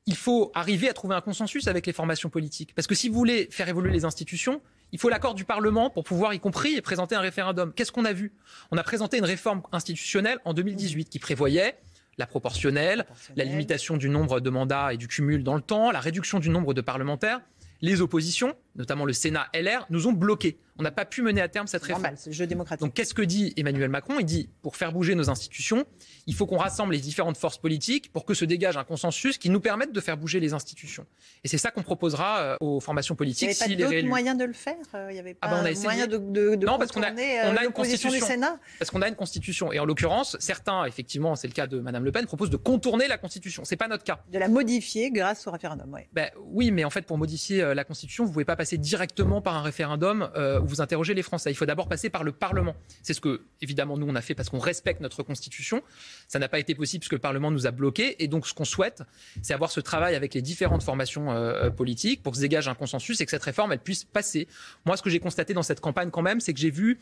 il 0.07 0.17
faut 0.17 0.51
arriver 0.55 0.89
à 0.89 0.93
trouver 0.93 1.15
un 1.15 1.21
consensus 1.21 1.67
avec 1.67 1.87
les 1.87 1.93
formations 1.93 2.29
politiques. 2.29 2.75
Parce 2.75 2.87
que 2.87 2.95
si 2.95 3.09
vous 3.09 3.15
voulez 3.15 3.49
faire 3.51 3.69
évoluer 3.69 3.91
les 3.91 4.05
institutions, 4.05 4.61
il 4.93 4.99
faut 4.99 5.09
l'accord 5.09 5.35
du 5.35 5.45
Parlement 5.45 5.89
pour 5.91 6.05
pouvoir 6.05 6.35
y 6.35 6.41
compris 6.41 6.81
présenter 6.83 7.15
un 7.15 7.21
référendum. 7.21 7.73
Qu'est-ce 7.73 7.91
qu'on 7.91 8.05
a 8.05 8.13
vu? 8.13 8.33
On 8.71 8.77
a 8.77 8.83
présenté 8.83 9.17
une 9.19 9.25
réforme 9.25 9.63
institutionnelle 9.73 10.39
en 10.45 10.53
2018 10.53 11.09
qui 11.09 11.19
prévoyait 11.19 11.79
la 12.19 12.27
proportionnelle, 12.27 12.99
la 12.99 13.05
Proportionnelle. 13.05 13.49
limitation 13.49 13.97
du 13.97 14.09
nombre 14.09 14.41
de 14.41 14.51
mandats 14.51 14.93
et 14.93 14.97
du 14.97 15.09
cumul 15.09 15.43
dans 15.43 15.57
le 15.57 15.63
temps, 15.63 15.91
la 15.91 16.01
réduction 16.01 16.39
du 16.39 16.51
nombre 16.51 16.75
de 16.75 16.81
parlementaires. 16.81 17.41
Les 17.81 18.01
oppositions, 18.01 18.55
notamment 18.77 19.05
le 19.05 19.13
Sénat 19.13 19.49
LR, 19.53 19.87
nous 19.91 20.07
ont 20.07 20.13
bloqués. 20.13 20.59
On 20.79 20.83
n'a 20.83 20.91
pas 20.91 21.05
pu 21.05 21.23
mener 21.23 21.41
à 21.41 21.49
terme 21.49 21.67
cette 21.69 21.83
réforme. 21.83 22.03
normal, 22.03 22.19
c'est 22.19 22.31
le 22.31 22.35
jeu 22.35 22.47
démocratique. 22.49 22.81
Donc 22.85 22.95
qu'est-ce 22.95 23.15
que 23.15 23.23
dit 23.23 23.53
Emmanuel 23.57 23.89
Macron? 23.89 24.19
Il 24.19 24.25
dit, 24.27 24.49
pour 24.63 24.75
faire 24.77 24.93
bouger 24.93 25.15
nos 25.15 25.31
institutions, 25.31 25.85
il 26.27 26.35
faut 26.35 26.47
qu'on 26.47 26.57
rassemble 26.57 26.95
les 26.95 27.01
différentes 27.01 27.37
forces 27.37 27.59
politiques 27.59 28.11
pour 28.13 28.25
que 28.25 28.35
se 28.35 28.45
dégage 28.45 28.77
un 28.77 28.83
consensus 28.85 29.39
qui 29.39 29.51
nous 29.51 29.61
permette 29.61 29.93
de 29.93 30.01
faire 30.01 30.17
bouger 30.17 30.41
les 30.41 30.53
institutions. 30.53 31.07
Et 31.45 31.49
c'est 31.49 31.59
ça 31.59 31.71
qu'on 31.71 31.83
proposera 31.85 32.41
euh, 32.41 32.57
aux 32.61 32.81
formations 32.81 33.15
Il 33.15 33.15
n'y 33.15 33.19
politiques 33.19 33.49
avait 33.63 33.77
pas 33.77 33.85
d'autres 33.91 34.09
moyens 34.09 34.37
de 34.37 34.45
le 34.45 34.53
faire 34.53 34.75
Euh, 34.95 35.07
Il 35.11 35.15
n'y 35.15 35.21
avait 35.21 35.35
pas 35.35 35.47
Ah 35.47 35.51
ben, 35.55 35.61
on 35.63 35.65
a 35.65 35.71
essayé. 35.71 35.85
moyen 35.87 36.07
de, 36.09 36.19
de, 36.19 36.55
de 36.57 36.67
Non, 36.67 36.77
parce 36.79 36.91
qu'on 36.91 37.03
a- 37.03 37.11
contourner, 37.11 37.39
on 37.45 37.45
a 37.45 37.47
euh, 37.47 37.51
une 37.59 37.65
l'opposition 37.67 38.09
du 38.11 38.19
constitution. 38.19 38.27
Sénat 38.27 38.59
Parce 38.81 38.91
qu'on 38.91 39.03
a 39.03 39.09
une 39.09 39.15
constitution. 39.15 39.73
Et 39.73 39.79
en 39.79 39.85
l'occurrence, 39.85 40.37
certains, 40.41 40.85
effectivement, 40.87 41.37
c'est 41.37 41.47
le 41.47 41.53
cas 41.53 41.69
de 41.69 41.79
Madame 41.79 42.05
Le 42.05 42.11
Pen, 42.11 42.27
proposent 42.27 42.51
de 42.51 42.57
contourner 42.57 43.07
la 43.07 43.17
constitution. 43.19 43.65
C'est 43.65 43.77
pas 43.77 43.87
notre 43.87 44.03
cas. 44.05 44.21
De 44.33 44.39
la 44.41 44.49
modifier 44.49 45.11
grâce 45.13 45.47
au 45.47 45.53
référendum, 45.53 45.93
ouais. 45.93 46.09
Ben, 46.13 46.31
oui, 46.47 46.73
mais 46.73 46.85
en 46.85 46.91
fait, 46.91 47.03
pour 47.03 47.17
modifier 47.19 47.75
la 47.75 47.85
Constitution, 47.85 48.25
vous 48.25 48.31
ne 48.31 48.33
pouvez 48.35 48.45
pas 48.45 48.57
passer 48.57 48.77
directement 48.79 49.41
par 49.41 49.55
un 49.55 49.63
référendum 49.63 50.31
euh, 50.37 50.61
vous 50.67 50.81
interrogez 50.81 51.15
les 51.15 51.23
Français. 51.23 51.51
Il 51.51 51.55
faut 51.55 51.67
d'abord 51.67 51.89
passer 51.89 52.11
par 52.11 52.25
le 52.25 52.33
Parlement. 52.33 52.75
C'est 53.03 53.15
ce 53.15 53.21
que, 53.21 53.43
évidemment, 53.61 53.97
nous, 53.97 54.07
on 54.09 54.15
a 54.15 54.21
fait 54.21 54.35
parce 54.35 54.49
qu'on 54.49 54.59
respecte 54.59 55.01
notre 55.01 55.23
Constitution. 55.23 55.83
Ça 56.29 56.39
n'a 56.39 56.49
pas 56.49 56.59
été 56.59 56.75
possible 56.75 57.03
parce 57.03 57.09
que 57.09 57.17
le 57.17 57.21
Parlement 57.21 57.51
nous 57.51 57.67
a 57.67 57.71
bloqués. 57.71 58.23
Et 58.23 58.29
donc, 58.29 58.47
ce 58.47 58.55
qu'on 58.55 58.65
souhaite, 58.65 59.03
c'est 59.43 59.55
avoir 59.55 59.71
ce 59.71 59.81
travail 59.81 60.15
avec 60.15 60.35
les 60.35 60.43
différentes 60.43 60.83
formations 60.83 61.33
euh, 61.33 61.71
politiques 61.71 62.23
pour 62.23 62.33
que 62.33 62.37
se 62.37 62.43
dégage 62.43 62.69
un 62.69 62.75
consensus 62.75 63.21
et 63.21 63.25
que 63.25 63.31
cette 63.31 63.43
réforme, 63.43 63.73
elle 63.73 63.79
puisse 63.79 64.05
passer. 64.05 64.49
Moi, 64.85 64.97
ce 64.97 65.03
que 65.03 65.11
j'ai 65.11 65.21
constaté 65.21 65.55
dans 65.55 65.63
cette 65.63 65.81
campagne, 65.81 66.11
quand 66.11 66.23
même, 66.23 66.41
c'est 66.41 66.53
que 66.53 66.61
j'ai 66.61 66.71
vu 66.71 66.99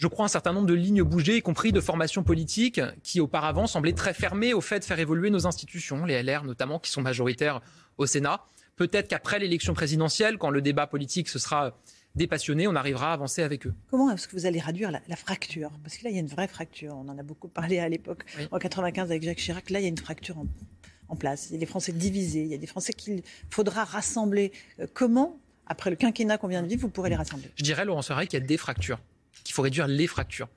je 0.00 0.06
crois, 0.06 0.24
un 0.24 0.28
certain 0.28 0.54
nombre 0.54 0.66
de 0.66 0.72
lignes 0.72 1.02
bougées, 1.02 1.36
y 1.36 1.42
compris 1.42 1.72
de 1.72 1.80
formations 1.80 2.22
politiques 2.22 2.80
qui 3.02 3.20
auparavant 3.20 3.66
semblaient 3.66 3.92
très 3.92 4.14
fermées 4.14 4.54
au 4.54 4.62
fait 4.62 4.78
de 4.78 4.84
faire 4.84 4.98
évoluer 4.98 5.28
nos 5.28 5.46
institutions, 5.46 6.06
les 6.06 6.22
LR 6.22 6.42
notamment, 6.42 6.78
qui 6.78 6.90
sont 6.90 7.02
majoritaires 7.02 7.60
au 7.98 8.06
Sénat. 8.06 8.40
Peut-être 8.76 9.08
qu'après 9.08 9.38
l'élection 9.38 9.74
présidentielle, 9.74 10.38
quand 10.38 10.48
le 10.48 10.62
débat 10.62 10.86
politique 10.86 11.28
se 11.28 11.38
sera 11.38 11.76
dépassionné, 12.14 12.66
on 12.66 12.74
arrivera 12.74 13.10
à 13.10 13.12
avancer 13.14 13.42
avec 13.42 13.66
eux. 13.66 13.74
Comment 13.90 14.10
est-ce 14.10 14.26
que 14.28 14.36
vous 14.36 14.46
allez 14.46 14.60
réduire 14.60 14.90
la, 14.90 15.00
la 15.08 15.16
fracture? 15.16 15.70
Parce 15.82 15.96
que 15.96 16.04
là, 16.04 16.10
il 16.10 16.14
y 16.14 16.16
a 16.16 16.20
une 16.20 16.26
vraie 16.26 16.48
fracture. 16.48 16.94
On 16.96 17.08
en 17.08 17.18
a 17.18 17.22
beaucoup 17.22 17.48
parlé 17.48 17.78
à 17.78 17.88
l'époque, 17.88 18.24
Oui. 18.38 18.48
en 18.50 18.58
95 18.58 19.10
avec 19.10 19.22
Jacques 19.22 19.38
Chirac. 19.38 19.70
Là, 19.70 19.80
il 19.80 19.82
y 19.82 19.86
a 19.86 19.88
une 19.88 19.98
fracture 19.98 20.38
en, 20.38 20.46
en 21.08 21.16
place. 21.16 21.48
Il 21.50 21.54
y 21.54 21.56
a 21.56 21.60
des 21.60 21.66
Français 21.66 21.92
divisés. 21.92 22.42
Il 22.42 22.48
y 22.48 22.54
a 22.54 22.58
des 22.58 22.66
Français 22.66 22.92
qu'il 22.92 23.22
faudra 23.50 23.84
rassembler. 23.84 24.52
Euh, 24.80 24.86
comment, 24.92 25.38
après 25.66 25.90
le 25.90 25.96
quinquennat 25.96 26.38
qu'on 26.38 26.48
vient 26.48 26.62
de 26.62 26.68
vivre, 26.68 26.82
vous 26.82 26.88
pourrez 26.90 27.10
les 27.10 27.16
rassembler? 27.16 27.50
Je 27.56 27.62
dirais, 27.64 27.84
Laurent 27.84 28.02
Serrail, 28.02 28.26
qu'il 28.28 28.38
y 28.40 28.42
a 28.42 28.46
des 28.46 28.56
fractures, 28.56 29.00
qu'il 29.44 29.54
faut 29.54 29.62
réduire 29.62 29.86
les 29.86 30.06
fractures. 30.06 30.48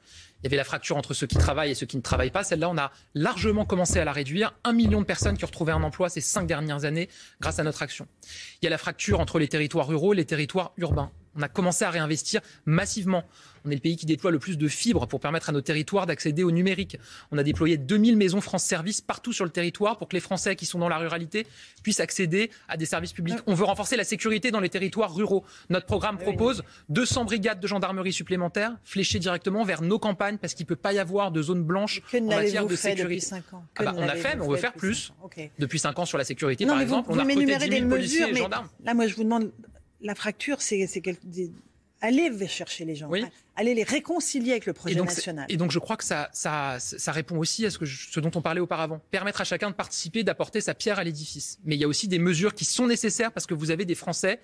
Il 0.41 0.47
y 0.47 0.47
avait 0.47 0.57
la 0.57 0.65
fracture 0.65 0.97
entre 0.97 1.13
ceux 1.13 1.25
qui 1.25 1.37
travaillent 1.37 1.71
et 1.71 1.75
ceux 1.75 1.85
qui 1.85 1.95
ne 1.95 2.01
travaillent 2.01 2.29
pas. 2.31 2.43
Celle-là, 2.43 2.69
on 2.69 2.77
a 2.77 2.91
largement 3.13 3.63
commencé 3.63 3.97
à 3.99 4.03
la 4.03 4.11
réduire. 4.11 4.53
Un 4.65 4.73
million 4.73 4.99
de 4.99 5.05
personnes 5.05 5.37
qui 5.37 5.45
ont 5.45 5.47
retrouvé 5.47 5.71
un 5.71 5.81
emploi 5.83 6.09
ces 6.09 6.19
cinq 6.19 6.47
dernières 6.47 6.83
années 6.83 7.07
grâce 7.39 7.59
à 7.59 7.63
notre 7.63 7.81
action. 7.81 8.07
Il 8.61 8.65
y 8.65 8.67
a 8.67 8.69
la 8.69 8.77
fracture 8.77 9.21
entre 9.21 9.39
les 9.39 9.47
territoires 9.47 9.87
ruraux 9.87 10.11
et 10.13 10.17
les 10.17 10.25
territoires 10.25 10.73
urbains. 10.75 11.11
On 11.35 11.41
a 11.41 11.47
commencé 11.47 11.83
à 11.85 11.89
réinvestir 11.89 12.41
massivement. 12.65 13.23
On 13.65 13.71
est 13.71 13.75
le 13.75 13.79
pays 13.79 13.95
qui 13.95 14.05
déploie 14.05 14.29
le 14.29 14.39
plus 14.39 14.57
de 14.57 14.67
fibres 14.67 15.07
pour 15.07 15.19
permettre 15.21 15.49
à 15.49 15.51
nos 15.53 15.61
territoires 15.61 16.05
d'accéder 16.05 16.43
au 16.43 16.51
numérique. 16.51 16.97
On 17.31 17.37
a 17.37 17.43
déployé 17.43 17.77
2000 17.77 18.17
maisons 18.17 18.41
France 18.41 18.63
Service 18.65 18.99
partout 18.99 19.31
sur 19.31 19.45
le 19.45 19.51
territoire 19.51 19.97
pour 19.97 20.09
que 20.09 20.15
les 20.15 20.19
Français 20.19 20.55
qui 20.57 20.65
sont 20.65 20.79
dans 20.79 20.89
la 20.89 20.97
ruralité 20.97 21.47
puissent 21.81 22.01
accéder 22.01 22.51
à 22.67 22.75
des 22.75 22.85
services 22.85 23.13
publics. 23.13 23.37
On 23.47 23.53
veut 23.53 23.63
renforcer 23.63 23.95
la 23.95 24.03
sécurité 24.03 24.51
dans 24.51 24.59
les 24.59 24.69
territoires 24.69 25.15
ruraux. 25.15 25.45
Notre 25.69 25.85
programme 25.85 26.17
Oui. 26.17 26.23
propose 26.23 26.61
200 26.89 27.23
brigades 27.25 27.61
de 27.61 27.67
gendarmerie 27.67 28.11
supplémentaires 28.13 28.75
fléchées 28.83 29.19
directement 29.19 29.63
vers 29.63 29.81
nos 29.81 29.97
campagnes 29.97 30.37
parce 30.37 30.53
qu'il 30.53 30.65
ne 30.65 30.67
peut 30.69 30.75
pas 30.75 30.91
y 30.93 30.99
avoir 30.99 31.31
de 31.31 31.41
zone 31.41 31.63
blanche 31.63 32.01
Que 32.11 32.17
en 32.17 32.25
matière 32.25 32.67
de 32.67 32.75
sécurité. 32.75 33.25
5 33.25 33.53
ans? 33.53 33.65
Ah 33.77 33.83
bah, 33.85 33.93
on 33.97 34.03
a 34.03 34.15
fait, 34.15 34.35
mais 34.35 34.41
on 34.41 34.49
veut 34.49 34.57
faire 34.57 34.73
plus. 34.73 35.13
Depuis 35.57 35.79
5 35.79 35.97
ans 35.99 36.05
sur 36.05 36.17
la 36.17 36.25
sécurité, 36.25 36.65
Non, 36.65 36.73
par 36.73 36.81
exemple, 36.81 37.07
vous 37.09 37.15
on 37.15 37.19
a 37.19 37.23
recruté 37.23 37.39
m'énumérez 37.39 37.65
10 37.65 37.69
des 37.69 37.79
000 37.79 37.89
policiers 37.89 38.19
mesures, 38.19 38.29
et 38.29 38.33
mais 38.33 38.39
gendarmes. 38.39 38.67
là, 38.83 38.93
moi, 38.93 39.07
je 39.07 39.15
vous 39.15 39.23
demande, 39.23 39.51
la 40.03 40.13
fracture, 40.15 40.61
c'est 40.61 40.85
allez 42.01 42.47
chercher 42.47 42.83
les 42.83 42.95
gens, 42.95 43.07
Oui. 43.09 43.23
allez 43.55 43.73
les 43.73 43.83
réconcilier 43.83 44.51
avec 44.51 44.65
le 44.65 44.73
projet 44.73 44.93
Et 44.93 44.97
donc, 44.97 45.09
c'est- 45.09 45.17
national. 45.17 45.45
et 45.47 45.55
donc 45.55 45.71
je 45.71 45.79
crois 45.79 45.95
que 45.95 46.03
ça, 46.03 46.29
ça, 46.33 46.77
ça 46.79 47.11
répond 47.13 47.37
aussi 47.37 47.65
à 47.65 47.69
ce, 47.71 47.77
que 47.77 47.85
je- 47.85 48.09
ce 48.11 48.19
dont 48.19 48.31
on 48.35 48.41
parlait 48.41 48.59
auparavant. 48.59 48.99
Permettre 49.09 49.39
à 49.39 49.45
chacun 49.45 49.69
de 49.69 49.75
participer, 49.75 50.23
d'apporter 50.25 50.59
sa 50.59 50.73
pierre 50.73 50.99
à 50.99 51.03
l'édifice. 51.05 51.59
Mais 51.63 51.75
il 51.75 51.79
y 51.81 51.85
a 51.85 51.87
aussi 51.87 52.09
des 52.09 52.19
mesures 52.19 52.53
qui 52.53 52.65
sont 52.65 52.87
nécessaires 52.87 53.31
parce 53.31 53.45
que 53.45 53.53
vous 53.53 53.71
avez 53.71 53.85
des 53.85 53.95
Français 53.95 54.41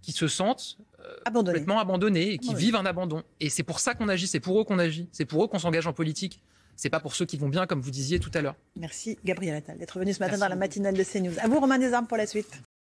qui 0.00 0.12
se 0.12 0.26
sentent 0.26 0.78
Abandonné. 1.26 1.58
complètement 1.58 1.78
abandonnés 1.80 2.32
et 2.32 2.38
qui 2.38 2.48
Abandonnés. 2.48 2.64
vivent 2.64 2.76
un 2.76 2.86
abandon. 2.86 3.22
Et 3.40 3.50
c'est 3.50 3.62
pour 3.62 3.78
ça 3.78 3.94
qu'on 3.94 4.08
agit, 4.08 4.26
c'est 4.26 4.40
pour 4.40 4.58
eux 4.58 4.64
qu'on 4.64 4.78
agit, 4.78 5.06
c'est 5.12 5.26
pour 5.26 5.44
eux 5.44 5.48
qu'on 5.48 5.58
s'engage 5.58 5.86
en 5.86 5.92
politique. 5.92 6.40
C'est 6.76 6.88
pas 6.88 6.98
pour 7.00 7.14
ceux 7.14 7.26
qui 7.26 7.36
vont 7.36 7.50
bien, 7.50 7.66
comme 7.66 7.82
vous 7.82 7.90
disiez 7.90 8.18
tout 8.18 8.30
à 8.32 8.40
l'heure. 8.40 8.56
Merci 8.76 9.18
Gabriel 9.22 9.54
Attal 9.56 9.76
d'être 9.76 9.98
venu 9.98 10.14
ce 10.14 10.18
matin 10.20 10.30
Merci 10.32 10.40
dans 10.40 10.48
la 10.48 10.56
matinale 10.56 10.94
de 10.96 11.04
CNews. 11.04 11.38
À 11.38 11.46
vous 11.46 11.60
Romain 11.60 11.78
Desarmes 11.78 12.06
pour 12.06 12.16
la 12.16 12.26
suite. 12.26 12.62